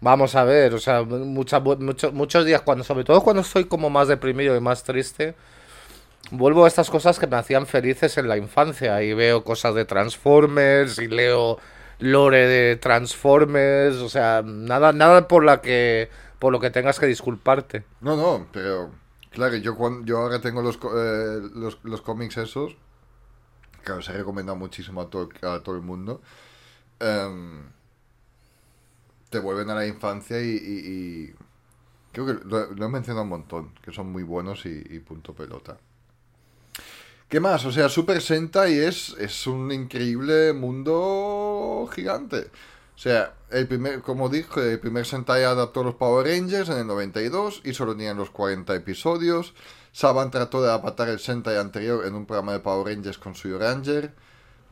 vamos 0.00 0.34
a 0.34 0.44
ver, 0.44 0.74
o 0.74 0.78
sea, 0.78 1.02
muchas, 1.02 1.62
muchos, 1.62 2.12
muchos 2.12 2.44
días 2.44 2.62
cuando, 2.62 2.84
sobre 2.84 3.04
todo 3.04 3.22
cuando 3.22 3.42
estoy 3.42 3.64
como 3.64 3.90
más 3.90 4.08
deprimido 4.08 4.56
y 4.56 4.60
más 4.60 4.82
triste, 4.82 5.34
vuelvo 6.30 6.64
a 6.64 6.68
estas 6.68 6.90
cosas 6.90 7.18
que 7.18 7.26
me 7.26 7.36
hacían 7.36 7.66
felices 7.66 8.18
en 8.18 8.28
la 8.28 8.36
infancia 8.36 9.02
y 9.02 9.14
veo 9.14 9.44
cosas 9.44 9.74
de 9.74 9.84
Transformers 9.84 10.98
y 10.98 11.08
leo 11.08 11.58
lore 11.98 12.46
de 12.46 12.76
Transformers, 12.76 13.96
o 13.96 14.08
sea, 14.08 14.42
nada, 14.44 14.92
nada 14.92 15.28
por 15.28 15.44
la 15.44 15.60
que, 15.60 16.10
por 16.38 16.52
lo 16.52 16.60
que 16.60 16.70
tengas 16.70 16.98
que 16.98 17.06
disculparte. 17.06 17.84
No, 18.00 18.16
no, 18.16 18.46
pero 18.52 18.90
claro, 19.30 19.56
yo, 19.56 19.76
cuando, 19.76 20.04
yo 20.04 20.18
ahora 20.18 20.40
tengo 20.40 20.62
los, 20.62 20.76
eh, 20.76 21.40
los, 21.54 21.78
los 21.82 22.02
cómics 22.02 22.36
esos, 22.36 22.76
que 23.84 23.92
os 23.92 24.08
he 24.08 24.12
recomendado 24.12 24.56
muchísimo 24.56 25.00
a 25.00 25.08
todo, 25.08 25.28
a 25.42 25.60
todo 25.60 25.76
el 25.76 25.82
mundo, 25.82 26.20
em, 27.00 27.62
te 29.36 29.42
vuelven 29.42 29.68
a 29.68 29.74
la 29.74 29.86
infancia 29.86 30.40
y, 30.40 31.34
creo 32.10 32.26
que 32.26 32.44
lo, 32.44 32.72
lo 32.72 32.86
he 32.86 32.88
mencionado 32.88 33.24
un 33.24 33.28
montón, 33.28 33.72
que 33.82 33.92
son 33.92 34.10
muy 34.10 34.22
buenos 34.22 34.64
y, 34.64 34.82
y 34.88 34.98
punto 35.00 35.34
pelota. 35.34 35.76
¿Qué 37.28 37.38
más? 37.38 37.66
O 37.66 37.72
sea, 37.72 37.90
Super 37.90 38.22
Sentai 38.22 38.78
es, 38.78 39.14
es 39.18 39.46
un 39.46 39.70
increíble 39.72 40.54
mundo 40.54 41.86
gigante. 41.92 42.50
O 42.94 42.98
sea, 42.98 43.34
el 43.50 43.68
primer, 43.68 44.00
como 44.00 44.30
dije, 44.30 44.72
el 44.72 44.80
primer 44.80 45.04
Sentai 45.04 45.42
adaptó 45.42 45.84
los 45.84 45.96
Power 45.96 46.26
Rangers 46.26 46.70
en 46.70 46.78
el 46.78 46.86
92 46.86 47.60
y 47.64 47.74
solo 47.74 47.92
tenían 47.92 48.16
los 48.16 48.30
40 48.30 48.74
episodios. 48.74 49.52
Saban 49.92 50.30
trató 50.30 50.62
de 50.62 50.70
adaptar 50.70 51.10
el 51.10 51.18
Sentai 51.18 51.58
anterior 51.58 52.06
en 52.06 52.14
un 52.14 52.24
programa 52.24 52.52
de 52.52 52.60
Power 52.60 52.86
Rangers 52.86 53.18
con 53.18 53.34
su 53.34 53.58
Ranger, 53.58 54.14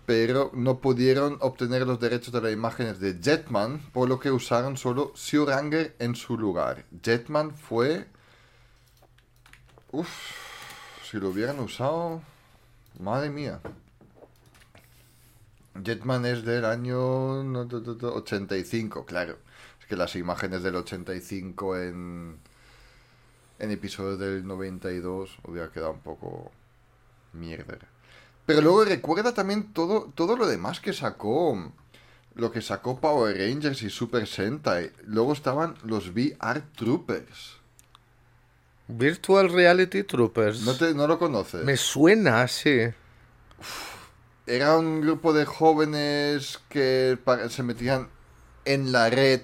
pero 0.06 0.50
no 0.54 0.78
pudieron 0.78 1.38
obtener 1.40 1.86
los 1.86 1.98
derechos 1.98 2.32
de 2.32 2.40
las 2.40 2.52
imágenes 2.52 3.00
de 3.00 3.18
Jetman, 3.20 3.80
por 3.92 4.08
lo 4.08 4.18
que 4.18 4.30
usaron 4.30 4.76
solo 4.76 5.12
Ranger 5.46 5.96
en 5.98 6.14
su 6.14 6.36
lugar. 6.36 6.84
Jetman 7.02 7.54
fue... 7.54 8.06
Uf, 9.92 10.08
si 11.10 11.18
lo 11.18 11.30
hubieran 11.30 11.60
usado... 11.60 12.22
Madre 13.00 13.30
mía. 13.30 13.60
Jetman 15.82 16.26
es 16.26 16.44
del 16.44 16.64
año 16.64 17.42
no, 17.42 17.64
no, 17.64 17.80
no, 17.80 17.94
no, 17.94 18.08
85, 18.08 19.04
claro. 19.04 19.38
Es 19.80 19.86
que 19.86 19.96
las 19.96 20.14
imágenes 20.14 20.62
del 20.62 20.76
85 20.76 21.76
en, 21.78 22.38
en 23.58 23.70
episodios 23.70 24.18
del 24.18 24.46
92 24.46 25.38
hubiera 25.44 25.70
quedado 25.72 25.92
un 25.92 26.00
poco 26.00 26.52
mierda. 27.32 27.78
Pero 28.46 28.60
luego 28.60 28.84
recuerda 28.84 29.32
también 29.32 29.72
todo, 29.72 30.10
todo 30.14 30.36
lo 30.36 30.46
demás 30.46 30.80
que 30.80 30.92
sacó. 30.92 31.72
Lo 32.34 32.50
que 32.50 32.60
sacó 32.62 32.98
Power 32.98 33.36
Rangers 33.38 33.82
y 33.82 33.90
Super 33.90 34.26
Sentai. 34.26 34.90
Luego 35.06 35.32
estaban 35.32 35.76
los 35.84 36.08
VR 36.08 36.62
Troopers. 36.76 37.58
Virtual 38.88 39.50
Reality 39.50 40.02
Troopers. 40.02 40.60
¿No, 40.62 40.74
te, 40.74 40.92
no 40.94 41.06
lo 41.06 41.18
conoces? 41.18 41.64
Me 41.64 41.76
suena, 41.76 42.46
sí. 42.48 42.80
Era 44.46 44.76
un 44.76 45.00
grupo 45.00 45.32
de 45.32 45.46
jóvenes 45.46 46.60
que 46.68 47.16
se 47.48 47.62
metían 47.62 48.08
en 48.66 48.92
la 48.92 49.08
red, 49.08 49.40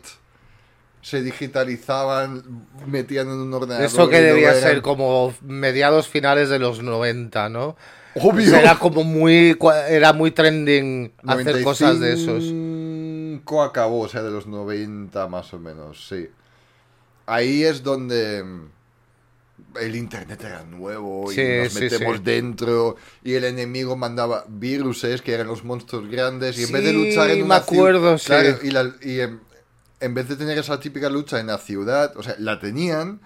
se 1.01 1.23
digitalizaban, 1.23 2.67
metían 2.87 3.29
en 3.29 3.35
un 3.35 3.55
ordenador. 3.55 3.85
Eso 3.87 4.09
que 4.11 4.21
debía 4.21 4.51
eran- 4.51 4.61
ser 4.63 4.83
como 4.83 5.33
mediados 5.41 6.07
finales 6.09 6.51
de 6.51 6.59
los 6.59 6.83
90, 6.83 7.49
¿no? 7.49 7.77
Obvio. 8.14 8.55
Era 8.57 8.79
como 8.79 9.05
muy 9.05 9.57
era 9.88 10.12
muy 10.12 10.31
trending 10.33 11.12
hacer 11.27 11.62
cosas 11.62 12.01
de 12.01 12.12
esos. 12.14 12.42
95 12.44 13.62
acabó, 13.62 14.01
o 14.01 14.09
sea, 14.09 14.23
de 14.23 14.31
los 14.31 14.46
90 14.46 15.29
más 15.29 15.53
o 15.55 15.59
menos, 15.59 16.07
sí. 16.09 16.29
Ahí 17.27 17.62
es 17.62 17.83
donde 17.85 18.42
mm, 18.42 19.77
el 19.81 19.94
internet 19.94 20.42
era 20.42 20.64
nuevo 20.64 21.31
y 21.31 21.37
Sí, 21.37 21.42
nos 21.42 21.75
metemos 21.75 22.16
sí. 22.16 22.23
dentro 22.25 22.96
y 23.23 23.35
el 23.35 23.44
enemigo 23.44 23.96
mandaba 23.96 24.44
viruses 24.49 25.23
que 25.23 25.33
eran 25.35 25.46
los 25.46 25.62
monstruos 25.64 26.09
grandes 26.11 26.59
y 26.59 26.64
en 26.64 26.73
vez 26.73 26.85
de 26.85 26.92
luchar 26.92 27.31
en 27.31 27.38
me 27.38 27.44
una 27.44 27.57
acuerdo, 27.57 28.18
sí. 28.18 28.27
claro, 28.27 28.59
y, 28.62 28.70
la- 28.73 28.94
y 29.03 29.20
en, 29.20 29.40
en 30.01 30.14
vez 30.14 30.29
de 30.29 30.37
tener 30.37 30.59
esa 30.59 30.81
típica 30.81 31.09
lucha 31.09 31.38
en 31.38 31.46
la 31.46 31.59
ciudad, 31.59 32.16
o 32.16 32.23
sea, 32.23 32.35
la 32.38 32.59
tenían, 32.59 33.20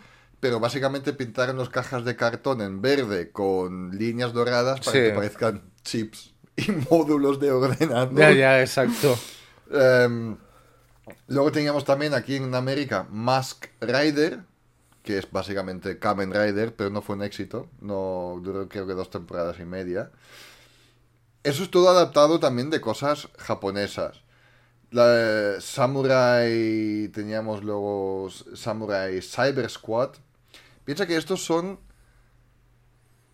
pero 0.45 0.61
básicamente 0.61 1.15
pintaron 1.15 1.57
las 1.57 1.71
cajas 1.71 2.05
de 2.05 2.17
cartón 2.17 2.61
en 2.61 2.83
verde 2.83 3.31
con 3.33 3.97
líneas 3.97 4.35
doradas 4.35 4.81
para 4.81 4.93
Sí. 4.93 4.99
que 4.99 5.11
parezcan 5.13 5.63
chips 5.83 6.35
y 6.55 6.71
módulos 6.91 7.41
de 7.41 7.51
ordenador. 7.51 8.15
Ya, 8.15 8.31
ya, 8.31 8.61
exacto. 8.61 9.19
Em, 9.71 10.37
luego 11.29 11.51
teníamos 11.51 11.87
también 11.87 12.13
aquí 12.13 12.37
en 12.37 12.55
América 12.55 13.07
Mask 13.11 13.69
Rider, 13.81 14.41
que 15.03 15.17
es 15.17 15.33
básicamente 15.33 15.99
Kamen 15.99 16.31
Rider, 16.31 16.77
pero 16.77 16.91
no 16.91 17.01
fue 17.01 17.17
un 17.17 17.23
éxito. 17.23 17.71
No 17.81 18.39
duró 18.45 18.69
creo 18.69 18.87
que 18.87 18.93
dos 18.93 19.09
temporadas 19.09 19.59
y 19.61 19.65
media. 19.65 20.11
Eso 21.43 21.63
es 21.63 21.71
todo 21.71 21.89
adaptado 21.89 22.39
también 22.39 22.69
de 22.69 22.83
cosas 22.83 23.29
japonesas. 23.39 24.21
La, 24.91 25.59
Samurai, 25.59 27.09
teníamos 27.15 27.65
luego 27.65 28.29
Samurai 28.55 29.23
Cyber 29.23 29.71
Squad. 29.71 30.11
Piensa 30.85 31.07
que 31.07 31.17
estos 31.17 31.45
son... 31.45 31.79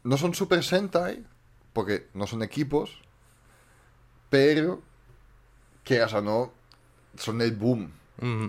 No 0.02 0.16
son 0.16 0.34
Super 0.34 0.64
Sentai, 0.64 1.24
porque 1.72 2.08
no 2.14 2.26
son 2.26 2.42
equipos, 2.42 3.02
pero, 4.30 4.80
quieras 5.84 6.14
o 6.14 6.22
no, 6.22 6.52
son 7.16 7.42
el 7.42 7.52
boom. 7.52 7.92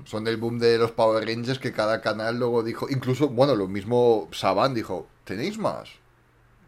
Son 0.06 0.28
el 0.28 0.36
boom 0.36 0.60
de 0.60 0.78
los 0.78 0.92
Power 0.92 1.26
Rangers 1.26 1.58
que 1.58 1.72
cada 1.72 2.02
canal 2.02 2.38
luego 2.38 2.62
dijo, 2.62 2.88
incluso, 2.90 3.30
bueno, 3.30 3.56
lo 3.56 3.70
mismo 3.70 4.28
Saban 4.34 4.74
dijo, 4.74 5.08
¿tenéis 5.24 5.58
más? 5.58 5.90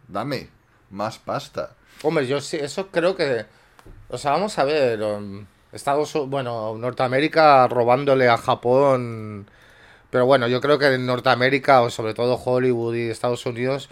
Dame 0.08 0.48
más 0.90 1.18
pasta. 1.18 1.74
Hombre, 2.02 2.26
yo 2.26 2.40
sí, 2.40 2.56
eso 2.56 2.88
creo 2.88 3.14
que. 3.14 3.44
O 4.08 4.16
sea, 4.16 4.32
vamos 4.32 4.58
a 4.58 4.64
ver. 4.64 5.02
um, 5.02 5.44
Estados 5.72 6.14
bueno, 6.28 6.76
Norteamérica 6.78 7.66
robándole 7.68 8.28
a 8.28 8.38
Japón. 8.38 9.46
Pero 10.14 10.26
bueno, 10.26 10.46
yo 10.46 10.60
creo 10.60 10.78
que 10.78 10.94
en 10.94 11.06
Norteamérica, 11.06 11.82
o 11.82 11.90
sobre 11.90 12.14
todo 12.14 12.36
Hollywood 12.36 12.94
y 12.94 13.10
Estados 13.10 13.46
Unidos, 13.46 13.90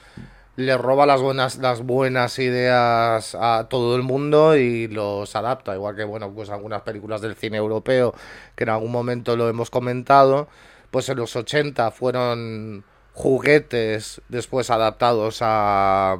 le 0.54 0.78
roba 0.78 1.04
las 1.04 1.20
buenas, 1.20 1.56
las 1.58 1.82
buenas 1.82 2.38
ideas 2.38 3.34
a 3.34 3.66
todo 3.68 3.96
el 3.96 4.04
mundo 4.04 4.56
y 4.56 4.86
los 4.86 5.34
adapta. 5.34 5.74
Igual 5.74 5.96
que, 5.96 6.04
bueno, 6.04 6.32
pues 6.32 6.48
algunas 6.50 6.82
películas 6.82 7.22
del 7.22 7.34
cine 7.34 7.56
europeo, 7.56 8.14
que 8.54 8.62
en 8.62 8.70
algún 8.70 8.92
momento 8.92 9.34
lo 9.34 9.48
hemos 9.48 9.68
comentado, 9.68 10.46
pues 10.92 11.08
en 11.08 11.16
los 11.16 11.34
80 11.34 11.90
fueron 11.90 12.84
juguetes 13.14 14.22
después 14.28 14.70
adaptados 14.70 15.38
a, 15.40 16.16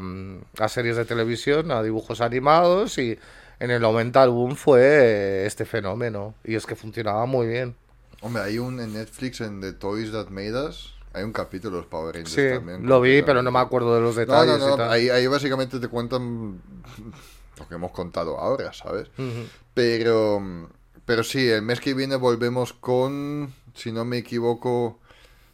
series 0.66 0.96
de 0.96 1.04
televisión, 1.04 1.70
a 1.70 1.80
dibujos 1.80 2.20
animados 2.20 2.98
y 2.98 3.20
en 3.60 3.70
el 3.70 3.80
90 3.80 4.24
el 4.24 4.30
boom 4.30 4.56
fue 4.56 5.46
este 5.46 5.64
fenómeno 5.64 6.34
y 6.42 6.56
es 6.56 6.66
que 6.66 6.74
funcionaba 6.74 7.24
muy 7.26 7.46
bien. 7.46 7.76
Hombre, 8.22 8.42
hay 8.42 8.58
un 8.58 8.80
en 8.80 8.92
Netflix 8.94 9.40
en 9.40 9.61
The 9.61 9.72
Toys 9.74 10.12
That 10.12 10.28
Made 10.28 10.68
Us, 10.68 10.94
hay 11.12 11.24
un 11.24 11.32
capítulo 11.32 11.76
de 11.76 11.82
los 11.82 11.90
Power 11.90 12.14
Rangers 12.14 12.35
Sí, 12.35 12.48
también. 12.56 12.87
lo 12.87 13.00
vi, 13.00 13.22
pero 13.22 13.42
no 13.42 13.50
me 13.50 13.58
acuerdo 13.58 13.94
de 13.94 14.00
los 14.00 14.14
No, 14.14 14.20
detalles. 14.20 14.58
no, 14.58 14.66
y 14.66 14.70
no, 14.70 14.76
tal. 14.76 14.90
ahí, 14.90 15.08
ahí 15.11 15.26
básicamente 15.26 15.78
te 15.80 15.88
cuentan 15.88 16.61
lo 17.58 17.68
que 17.68 17.74
hemos 17.74 17.90
contado 17.90 18.38
ahora, 18.38 18.72
¿sabes? 18.72 19.08
Ujú. 19.18 19.46
Pero, 19.74 20.68
pero 21.04 21.24
sí, 21.24 21.48
el 21.48 21.62
mes 21.62 21.80
que 21.80 21.94
viene 21.94 22.16
volvemos 22.16 22.72
con, 22.72 23.52
si 23.74 23.90
no 23.92 24.04
me 24.04 24.18
equivoco, 24.18 25.00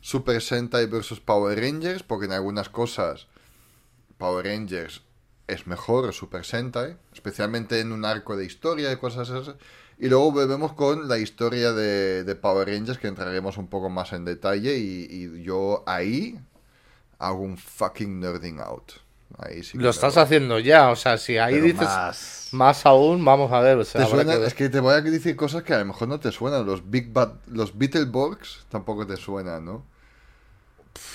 Super 0.01 0.43
Sentai 0.43 0.87
versus 0.87 1.21
Power 1.21 1.59
Rangers, 1.59 2.03
porque 2.03 2.27
en 2.27 2.33
algunas 2.33 2.69
cosas 2.69 3.27
Power 4.19 4.45
Rangers 4.47 5.03
es 5.47 5.67
mejor 5.67 6.13
Super 6.13 6.45
Sentai, 6.45 6.97
especialmente 7.15 7.81
en 7.81 7.93
un 7.93 8.05
arco 8.05 8.37
de 8.37 8.45
historia 8.45 8.93
y 8.93 8.97
cosas 8.97 9.31
así. 9.31 9.53
Y 9.99 10.09
luego 10.09 10.31
volvemos 10.33 10.73
con 10.75 11.09
la 11.09 11.19
historia 11.19 11.73
de, 11.73 12.23
de 12.25 12.35
Power 12.37 12.69
Rangers, 12.69 12.99
que 12.99 13.09
entraremos 13.09 13.57
un 13.59 13.67
poco 13.69 13.89
más 13.91 14.13
en 14.13 14.25
detalle, 14.25 14.77
y, 14.79 15.07
y 15.11 15.43
yo 15.43 15.83
ahí 15.87 16.39
hago 17.19 17.41
un 17.41 17.57
fucking 17.57 18.21
nerding 18.21 18.61
out. 18.61 18.93
Ahí 19.37 19.63
sí 19.63 19.77
Lo 19.77 19.91
estás 19.91 20.17
haciendo 20.17 20.59
ya, 20.59 20.91
o 20.91 20.97
sea, 20.97 21.19
si 21.19 21.37
ahí 21.37 21.55
Pero 21.55 21.67
dices 21.67 21.81
más. 21.83 22.49
más. 22.53 22.87
aún, 22.87 23.25
vamos 23.25 23.53
a 23.53 23.61
ver. 23.61 23.77
O 23.79 23.85
sea, 23.85 24.05
¿Te 24.05 24.11
suena? 24.11 24.37
que. 24.37 24.47
Es 24.47 24.55
que 24.55 24.69
te 24.69 24.81
voy 24.81 24.95
a 24.95 25.01
decir 25.01 25.37
cosas 25.37 25.63
que 25.63 25.75
a 25.75 25.79
lo 25.79 25.85
mejor 25.85 26.09
no 26.09 26.19
te 26.19 26.33
suenan. 26.33 26.65
Los 26.65 26.89
Big 26.91 27.13
Bad, 27.13 27.33
los 27.47 27.77
Beetleborgs 27.77 28.65
tampoco 28.71 29.07
te 29.07 29.17
suenan, 29.17 29.65
¿no? 29.65 29.85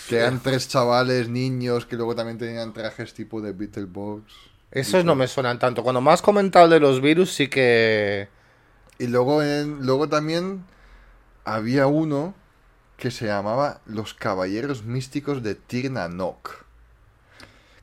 Que 0.07 0.17
eran 0.17 0.41
tres 0.41 0.67
chavales, 0.67 1.27
niños, 1.29 1.85
que 1.85 1.95
luego 1.95 2.15
también 2.15 2.37
tenían 2.37 2.71
trajes 2.73 3.13
tipo 3.13 3.41
de 3.41 3.51
Beetleborgs. 3.53 4.33
Esos 4.71 5.03
no 5.05 5.15
me 5.15 5.27
suenan 5.27 5.59
tanto. 5.59 5.83
Cuando 5.83 6.07
has 6.11 6.21
comentado 6.21 6.67
de 6.69 6.79
los 6.79 7.01
virus, 7.01 7.33
sí 7.33 7.47
que. 7.47 8.27
Y 8.99 9.07
luego, 9.07 9.41
en, 9.43 9.85
luego 9.85 10.07
también 10.07 10.65
había 11.45 11.87
uno 11.87 12.35
que 12.97 13.11
se 13.11 13.25
llamaba 13.25 13.81
Los 13.85 14.13
Caballeros 14.13 14.83
Místicos 14.83 15.43
de 15.43 15.55
Tirnanok. 15.55 16.63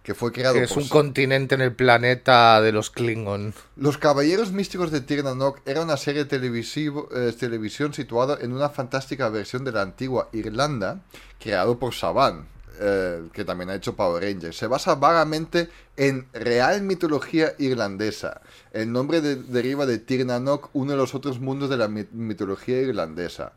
Que 0.03 0.14
fue 0.14 0.33
creado 0.33 0.55
que 0.55 0.62
es 0.62 0.73
por 0.73 0.83
un 0.83 0.88
continente 0.88 1.55
en 1.55 1.61
el 1.61 1.75
planeta 1.75 2.61
de 2.62 2.73
los 2.73 2.90
Klingon. 2.90 3.53
Los 3.77 3.99
Caballeros 3.99 4.51
Místicos 4.51 4.90
de 4.90 5.03
Tirnanok 5.03 5.61
era 5.66 5.83
una 5.83 5.99
serie 5.99 6.25
televisivo, 6.25 7.09
eh, 7.14 7.35
televisión 7.38 7.92
situada 7.92 8.38
en 8.40 8.53
una 8.53 8.70
fantástica 8.70 9.29
versión 9.29 9.62
de 9.64 9.73
la 9.73 9.83
antigua 9.83 10.31
Irlanda, 10.33 11.03
creado 11.38 11.79
por 11.79 11.94
Saban, 11.94 12.46
eh, 12.80 13.28
que 13.32 13.44
también 13.44 13.70
ha 13.70 13.74
hecho 13.74 13.94
Power 13.94 14.22
Rangers. 14.22 14.56
Se 14.56 14.66
basa 14.66 14.94
vagamente 14.94 15.68
en 15.96 16.26
real 16.32 16.82
mitología 16.82 17.52
irlandesa. 17.58 18.40
El 18.72 18.90
nombre 18.90 19.20
de- 19.20 19.36
deriva 19.36 19.84
de 19.86 19.98
Tirnanok, 19.98 20.70
uno 20.72 20.92
de 20.92 20.96
los 20.96 21.14
otros 21.14 21.40
mundos 21.40 21.68
de 21.70 21.76
la 21.76 21.88
mi- 21.88 22.08
mitología 22.12 22.80
irlandesa. 22.80 23.52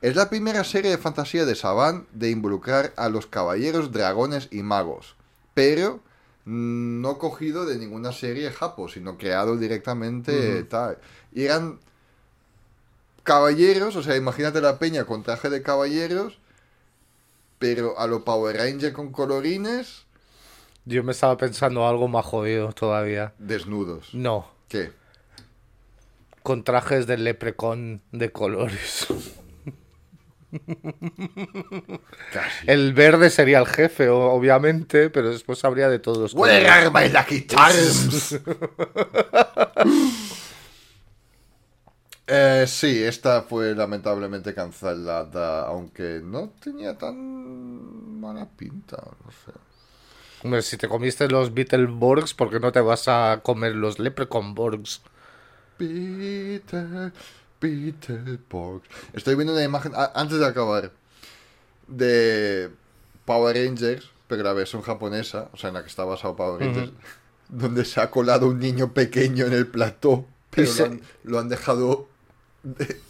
Es 0.00 0.16
la 0.16 0.28
primera 0.30 0.64
serie 0.64 0.90
de 0.90 0.98
fantasía 0.98 1.44
de 1.44 1.54
Saban 1.54 2.06
de 2.12 2.30
involucrar 2.30 2.92
a 2.96 3.08
los 3.08 3.26
caballeros, 3.26 3.92
dragones 3.92 4.48
y 4.50 4.62
magos, 4.62 5.14
pero 5.54 6.00
no 6.44 7.18
cogido 7.18 7.66
de 7.66 7.78
ninguna 7.78 8.10
serie 8.10 8.50
japo, 8.50 8.88
sino 8.88 9.16
creado 9.16 9.56
directamente 9.56 10.64
tal. 10.64 10.98
Y 11.32 11.44
eran 11.44 11.78
caballeros, 13.22 13.94
o 13.96 14.02
sea, 14.02 14.16
imagínate 14.16 14.60
la 14.60 14.78
peña 14.78 15.04
con 15.04 15.22
traje 15.22 15.50
de 15.50 15.62
caballeros, 15.62 16.38
pero 17.62 17.96
a 17.96 18.08
lo 18.08 18.24
Power 18.24 18.56
Ranger 18.56 18.92
con 18.92 19.12
colorines, 19.12 20.04
Yo 20.84 21.04
me 21.04 21.12
estaba 21.12 21.36
pensando 21.36 21.86
algo 21.86 22.08
más 22.08 22.26
jodido 22.26 22.72
todavía. 22.72 23.34
desnudos. 23.38 24.12
No, 24.14 24.48
¿Qué? 24.68 24.90
con 26.42 26.64
trajes 26.64 27.06
de 27.06 27.18
leprecon 27.18 28.02
de 28.10 28.32
colores. 28.32 29.06
Casi. 32.32 32.66
El 32.66 32.92
verde 32.94 33.30
sería 33.30 33.60
el 33.60 33.66
jefe, 33.66 34.08
obviamente, 34.08 35.08
pero 35.08 35.30
después 35.30 35.64
habría 35.64 35.88
de 35.88 36.00
todos. 36.00 36.34
Where 36.34 36.68
are 36.68 36.90
my 36.90 37.08
lucky 37.10 37.46
charms? 37.46 38.40
Eh, 42.34 42.64
sí, 42.66 43.02
esta 43.02 43.42
fue 43.42 43.74
lamentablemente 43.74 44.54
cancelada, 44.54 45.66
aunque 45.66 46.20
no 46.24 46.48
tenía 46.62 46.96
tan 46.96 48.20
mala 48.20 48.48
pinta, 48.48 48.96
no 48.96 49.30
sé. 49.30 49.52
Hombre, 50.42 50.62
si 50.62 50.78
te 50.78 50.88
comiste 50.88 51.28
los 51.28 51.52
Beetleborgs, 51.52 52.32
¿por 52.32 52.48
qué 52.48 52.58
no 52.58 52.72
te 52.72 52.80
vas 52.80 53.06
a 53.06 53.40
comer 53.42 53.74
los 53.74 53.98
Leprechaunborgs? 53.98 55.02
Peter 57.58 58.38
Pork. 58.48 58.84
Estoy 59.12 59.34
viendo 59.34 59.52
una 59.52 59.62
imagen, 59.62 59.92
a- 59.94 60.12
antes 60.14 60.38
de 60.38 60.46
acabar, 60.46 60.90
de 61.86 62.70
Power 63.26 63.56
Rangers, 63.56 64.10
pero 64.26 64.42
la 64.42 64.52
versión 64.54 64.80
japonesa, 64.82 65.48
o 65.52 65.56
sea, 65.58 65.68
en 65.68 65.74
la 65.74 65.82
que 65.82 65.88
está 65.88 66.04
basado 66.04 66.34
Power 66.34 66.60
Rangers, 66.60 66.92
donde 67.48 67.84
se 67.84 68.00
ha 68.00 68.10
colado 68.10 68.48
un 68.48 68.58
niño 68.58 68.92
pequeño 68.94 69.44
en 69.46 69.52
el 69.52 69.66
plató, 69.66 70.24
pero 70.50 70.66
se- 70.72 70.78
lo, 70.80 70.92
han, 70.92 71.00
lo 71.24 71.38
han 71.38 71.48
dejado 71.50 71.88
de- 71.88 72.11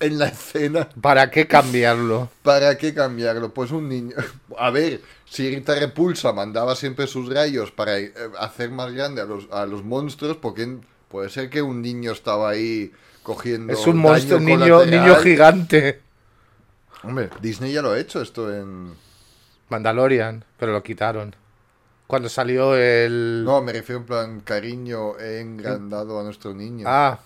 en 0.00 0.18
la 0.18 0.28
escena. 0.28 0.88
¿Para 1.00 1.30
qué 1.30 1.46
cambiarlo? 1.46 2.30
¿Para 2.42 2.76
qué 2.78 2.94
cambiarlo? 2.94 3.52
Pues 3.52 3.70
un 3.70 3.88
niño. 3.88 4.14
A 4.58 4.70
ver, 4.70 5.00
si 5.26 5.48
Rita 5.48 5.74
Repulsa 5.74 6.32
mandaba 6.32 6.74
siempre 6.76 7.06
sus 7.06 7.32
rayos 7.32 7.70
para 7.70 7.98
eh, 7.98 8.12
hacer 8.38 8.70
más 8.70 8.92
grande 8.92 9.20
a 9.20 9.24
los, 9.24 9.48
a 9.50 9.66
los 9.66 9.84
monstruos, 9.84 10.36
porque 10.36 10.78
puede 11.08 11.28
ser 11.28 11.50
que 11.50 11.62
un 11.62 11.82
niño 11.82 12.12
estaba 12.12 12.50
ahí 12.50 12.92
cogiendo. 13.22 13.72
Es 13.72 13.86
un 13.86 13.98
monstruo, 13.98 14.40
niño, 14.40 14.58
colateral. 14.58 14.90
niño 14.90 15.16
gigante. 15.16 16.00
Hombre, 17.02 17.30
Disney 17.40 17.72
ya 17.72 17.82
lo 17.82 17.92
ha 17.92 17.98
hecho 17.98 18.22
esto 18.22 18.54
en. 18.54 18.92
Mandalorian, 19.68 20.44
pero 20.58 20.72
lo 20.72 20.82
quitaron. 20.82 21.34
Cuando 22.06 22.28
salió 22.28 22.76
el... 22.76 23.42
No, 23.42 23.62
me 23.62 23.72
refiero 23.72 24.00
en 24.00 24.06
plan 24.06 24.40
cariño, 24.40 25.18
he 25.18 25.40
engrandado 25.40 26.20
a 26.20 26.22
nuestro 26.22 26.52
niño. 26.52 26.84
Ah, 26.86 27.18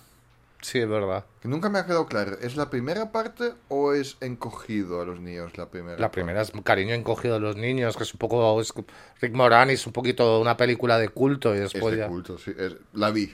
sí, 0.61 0.79
es 0.79 0.87
verdad. 0.89 1.25
Que 1.41 1.47
nunca 1.47 1.69
me 1.69 1.79
ha 1.79 1.85
quedado 1.85 2.05
claro, 2.07 2.37
¿es 2.41 2.55
la 2.57 2.69
primera 2.69 3.11
parte 3.11 3.53
o 3.69 3.93
es 3.93 4.17
encogido 4.21 5.01
a 5.01 5.05
los 5.05 5.19
niños 5.19 5.57
la 5.57 5.69
primera? 5.69 5.97
La 5.99 6.11
primera 6.11 6.41
es 6.41 6.51
cariño 6.63 6.93
encogido 6.93 7.35
de 7.35 7.39
los 7.39 7.55
niños, 7.55 7.95
que 7.97 8.03
es 8.03 8.13
un 8.13 8.17
poco... 8.19 8.59
es- 8.61 8.73
Rick 9.21 9.33
Moranis, 9.33 9.85
un 9.87 9.93
poquito 9.93 10.39
una 10.39 10.57
película 10.57 10.97
de 10.99 11.09
culto 11.09 11.53
y 11.55 11.59
Es 11.59 11.71
después 11.73 11.93
de 11.95 11.99
ya... 12.01 12.07
culto, 12.07 12.37
sí. 12.37 12.53
es- 12.57 12.75
la 12.93 13.11
vi. 13.11 13.33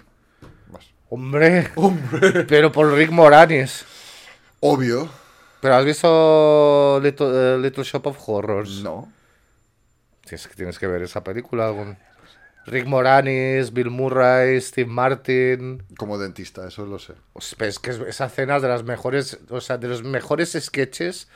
Más. 0.72 0.86
Hombre, 1.10 1.70
pero 2.48 2.72
por 2.72 2.92
Rick 2.94 3.12
Moranis. 3.12 3.86
Obvio. 4.60 5.10
¿Pero 5.62 5.76
has 5.76 5.86
visto 5.86 7.00
Little, 7.02 7.28
eh, 7.56 7.58
Little 7.58 7.84
Shop 7.84 8.06
of 8.08 8.18
Horrors? 8.28 8.82
No. 8.84 9.12
Tienes, 10.26 10.48
que- 10.48 10.56
tienes 10.56 10.78
que 10.80 10.88
ver 10.88 11.02
esa 11.04 11.24
película. 11.24 11.70
con 11.72 11.98
Rick 12.66 12.86
Moranis, 12.86 13.74
Bill 13.74 13.90
Murray, 13.90 14.60
Steve 14.62 14.90
Martin. 14.90 15.84
Como 15.98 16.18
dentista, 16.18 16.68
eso 16.68 16.86
lo 16.86 17.00
sé. 17.00 17.14
Pues, 17.34 17.56
Es 17.60 17.80
que 17.80 17.92
es- 17.92 18.00
esa 18.00 18.26
escena 18.28 18.56
es 18.58 18.62
de 18.62 18.70
las 18.70 18.84
mejores, 18.84 19.40
o 19.50 19.60
sea, 19.62 19.78
de 19.78 19.88
los 19.90 20.04
mejores 20.04 20.58
sketches. 20.60 21.28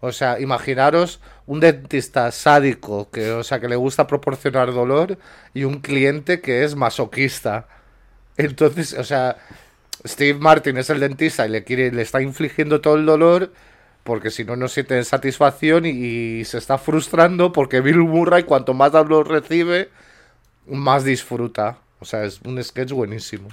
O 0.00 0.12
sea, 0.12 0.38
imaginaros 0.40 1.20
un 1.46 1.60
dentista 1.60 2.30
sádico 2.30 3.10
que, 3.10 3.30
o 3.32 3.42
sea, 3.44 3.60
que 3.60 3.68
le 3.68 3.76
gusta 3.76 4.06
proporcionar 4.06 4.72
dolor 4.72 5.18
y 5.54 5.64
un 5.64 5.80
cliente 5.80 6.40
que 6.40 6.64
es 6.64 6.74
masoquista. 6.76 7.66
Entonces, 8.36 8.94
o 8.94 9.04
sea, 9.04 9.38
Steve 10.06 10.38
Martin 10.38 10.76
es 10.78 10.90
el 10.90 11.00
dentista 11.00 11.46
y 11.46 11.50
le 11.50 11.64
quiere, 11.64 11.92
le 11.92 12.02
está 12.02 12.20
infligiendo 12.22 12.80
todo 12.80 12.96
el 12.96 13.06
dolor 13.06 13.52
porque 14.04 14.30
si 14.30 14.44
no 14.44 14.56
no 14.56 14.68
siente 14.68 15.02
satisfacción 15.04 15.84
y, 15.86 15.90
y 16.40 16.44
se 16.44 16.58
está 16.58 16.78
frustrando 16.78 17.52
porque 17.52 17.80
Bill 17.80 17.98
Murray 17.98 18.44
cuanto 18.44 18.74
más 18.74 18.92
dolor 18.92 19.28
recibe, 19.28 19.90
más 20.68 21.04
disfruta. 21.04 21.78
O 22.00 22.04
sea, 22.04 22.24
es 22.24 22.40
un 22.42 22.62
sketch 22.62 22.92
buenísimo. 22.92 23.48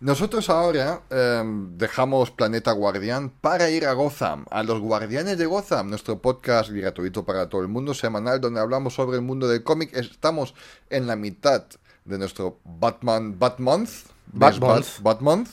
Nosotros 0.00 0.48
ahora 0.48 1.02
em, 1.10 1.76
dejamos 1.76 2.30
Planeta 2.30 2.72
Guardián 2.72 3.30
para 3.42 3.68
ir 3.68 3.84
a 3.84 3.92
Gotham, 3.92 4.46
a 4.50 4.62
los 4.62 4.80
Guardianes 4.80 5.36
de 5.36 5.44
Gotham, 5.44 5.90
nuestro 5.90 6.18
podcast 6.22 6.70
gratuito 6.70 7.26
para 7.26 7.50
todo 7.50 7.60
el 7.60 7.68
mundo, 7.68 7.92
semanal, 7.92 8.40
donde 8.40 8.60
hablamos 8.60 8.94
sobre 8.94 9.16
el 9.18 9.22
mundo 9.22 9.46
del 9.46 9.62
cómic. 9.62 9.94
Estamos 9.94 10.54
en 10.88 11.06
la 11.06 11.16
mitad 11.16 11.64
de 12.06 12.16
nuestro 12.18 12.58
Batman 12.64 13.38
Batmonth. 13.38 13.88
mes 13.88 14.04
Batmonth. 14.32 14.86
Bat- 14.86 15.02
Batmonth. 15.02 15.48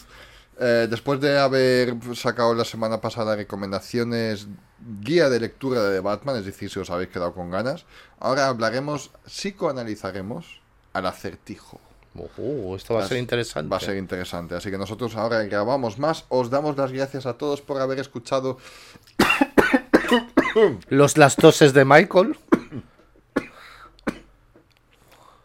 Eh, 0.59 0.87
después 0.89 1.19
de 1.21 1.37
haber 1.37 1.95
sacado 2.15 2.53
la 2.55 2.65
semana 2.65 2.99
pasada 2.99 3.35
recomendaciones, 3.35 4.47
guía 5.01 5.29
de 5.29 5.39
lectura 5.39 5.83
de 5.83 5.99
Batman, 5.99 6.37
es 6.37 6.45
decir, 6.45 6.69
si 6.69 6.79
os 6.79 6.89
habéis 6.89 7.09
quedado 7.09 7.33
con 7.33 7.51
ganas, 7.51 7.85
ahora 8.19 8.47
hablaremos, 8.47 9.11
psicoanalizaremos 9.27 10.61
al 10.93 11.05
acertijo. 11.05 11.79
Oh, 12.39 12.75
esto 12.75 12.95
va 12.95 13.01
a 13.01 13.03
ser 13.03 13.09
ser- 13.09 13.17
interesante. 13.19 13.69
Va 13.69 13.77
a 13.77 13.79
ser 13.79 13.97
interesante. 13.97 14.55
Así 14.55 14.71
que 14.71 14.77
nosotros 14.79 15.15
ahora 15.15 15.43
grabamos 15.43 15.99
más. 15.99 16.25
Os 16.29 16.49
damos 16.49 16.75
las 16.75 16.91
gracias 16.91 17.27
a 17.27 17.33
todos 17.33 17.61
por 17.61 17.79
haber 17.79 17.99
escuchado. 17.99 18.57
Los 20.89 21.17
las 21.17 21.35
toses 21.35 21.73
de 21.73 21.85
Michael. 21.85 22.37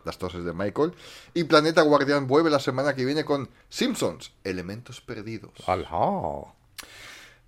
Las 0.04 0.18
toses 0.18 0.44
de 0.44 0.52
Michael. 0.52 0.92
Y 1.34 1.44
Planeta 1.44 1.82
Guardián 1.82 2.26
vuelve 2.26 2.50
la 2.50 2.60
semana 2.60 2.94
que 2.94 3.04
viene 3.04 3.24
con 3.24 3.48
Simpsons, 3.68 4.32
Elementos 4.44 5.00
Perdidos. 5.00 5.52
Alá. 5.66 5.88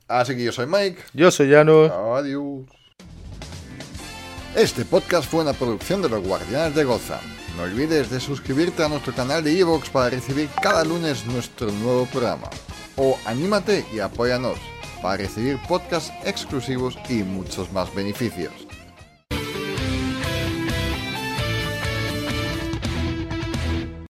Así 0.08 0.36
que 0.36 0.44
yo 0.44 0.52
soy 0.52 0.66
Mike. 0.66 1.02
Yo 1.14 1.30
soy 1.30 1.48
Llano. 1.48 1.84
Adiós. 2.14 2.66
Este 4.54 4.84
podcast 4.84 5.28
fue 5.28 5.40
una 5.42 5.52
producción 5.52 6.00
de 6.02 6.08
los 6.08 6.22
Guardianes 6.22 6.76
de 6.76 6.84
Gotham. 6.84 7.20
No 7.56 7.62
olvides 7.64 8.10
de 8.10 8.20
suscribirte 8.20 8.84
a 8.84 8.88
nuestro 8.88 9.12
canal 9.12 9.42
de 9.42 9.58
Evox 9.58 9.90
para 9.90 10.10
recibir 10.10 10.48
cada 10.62 10.84
lunes 10.84 11.24
nuestro 11.26 11.70
nuevo 11.72 12.06
programa. 12.06 12.50
O 12.96 13.18
anímate 13.26 13.84
y 13.92 13.98
apóyanos 13.98 14.58
para 15.02 15.16
recibir 15.16 15.58
podcasts 15.68 16.12
exclusivos 16.24 16.96
y 17.08 17.22
muchos 17.22 17.72
más 17.72 17.92
beneficios. 17.94 18.52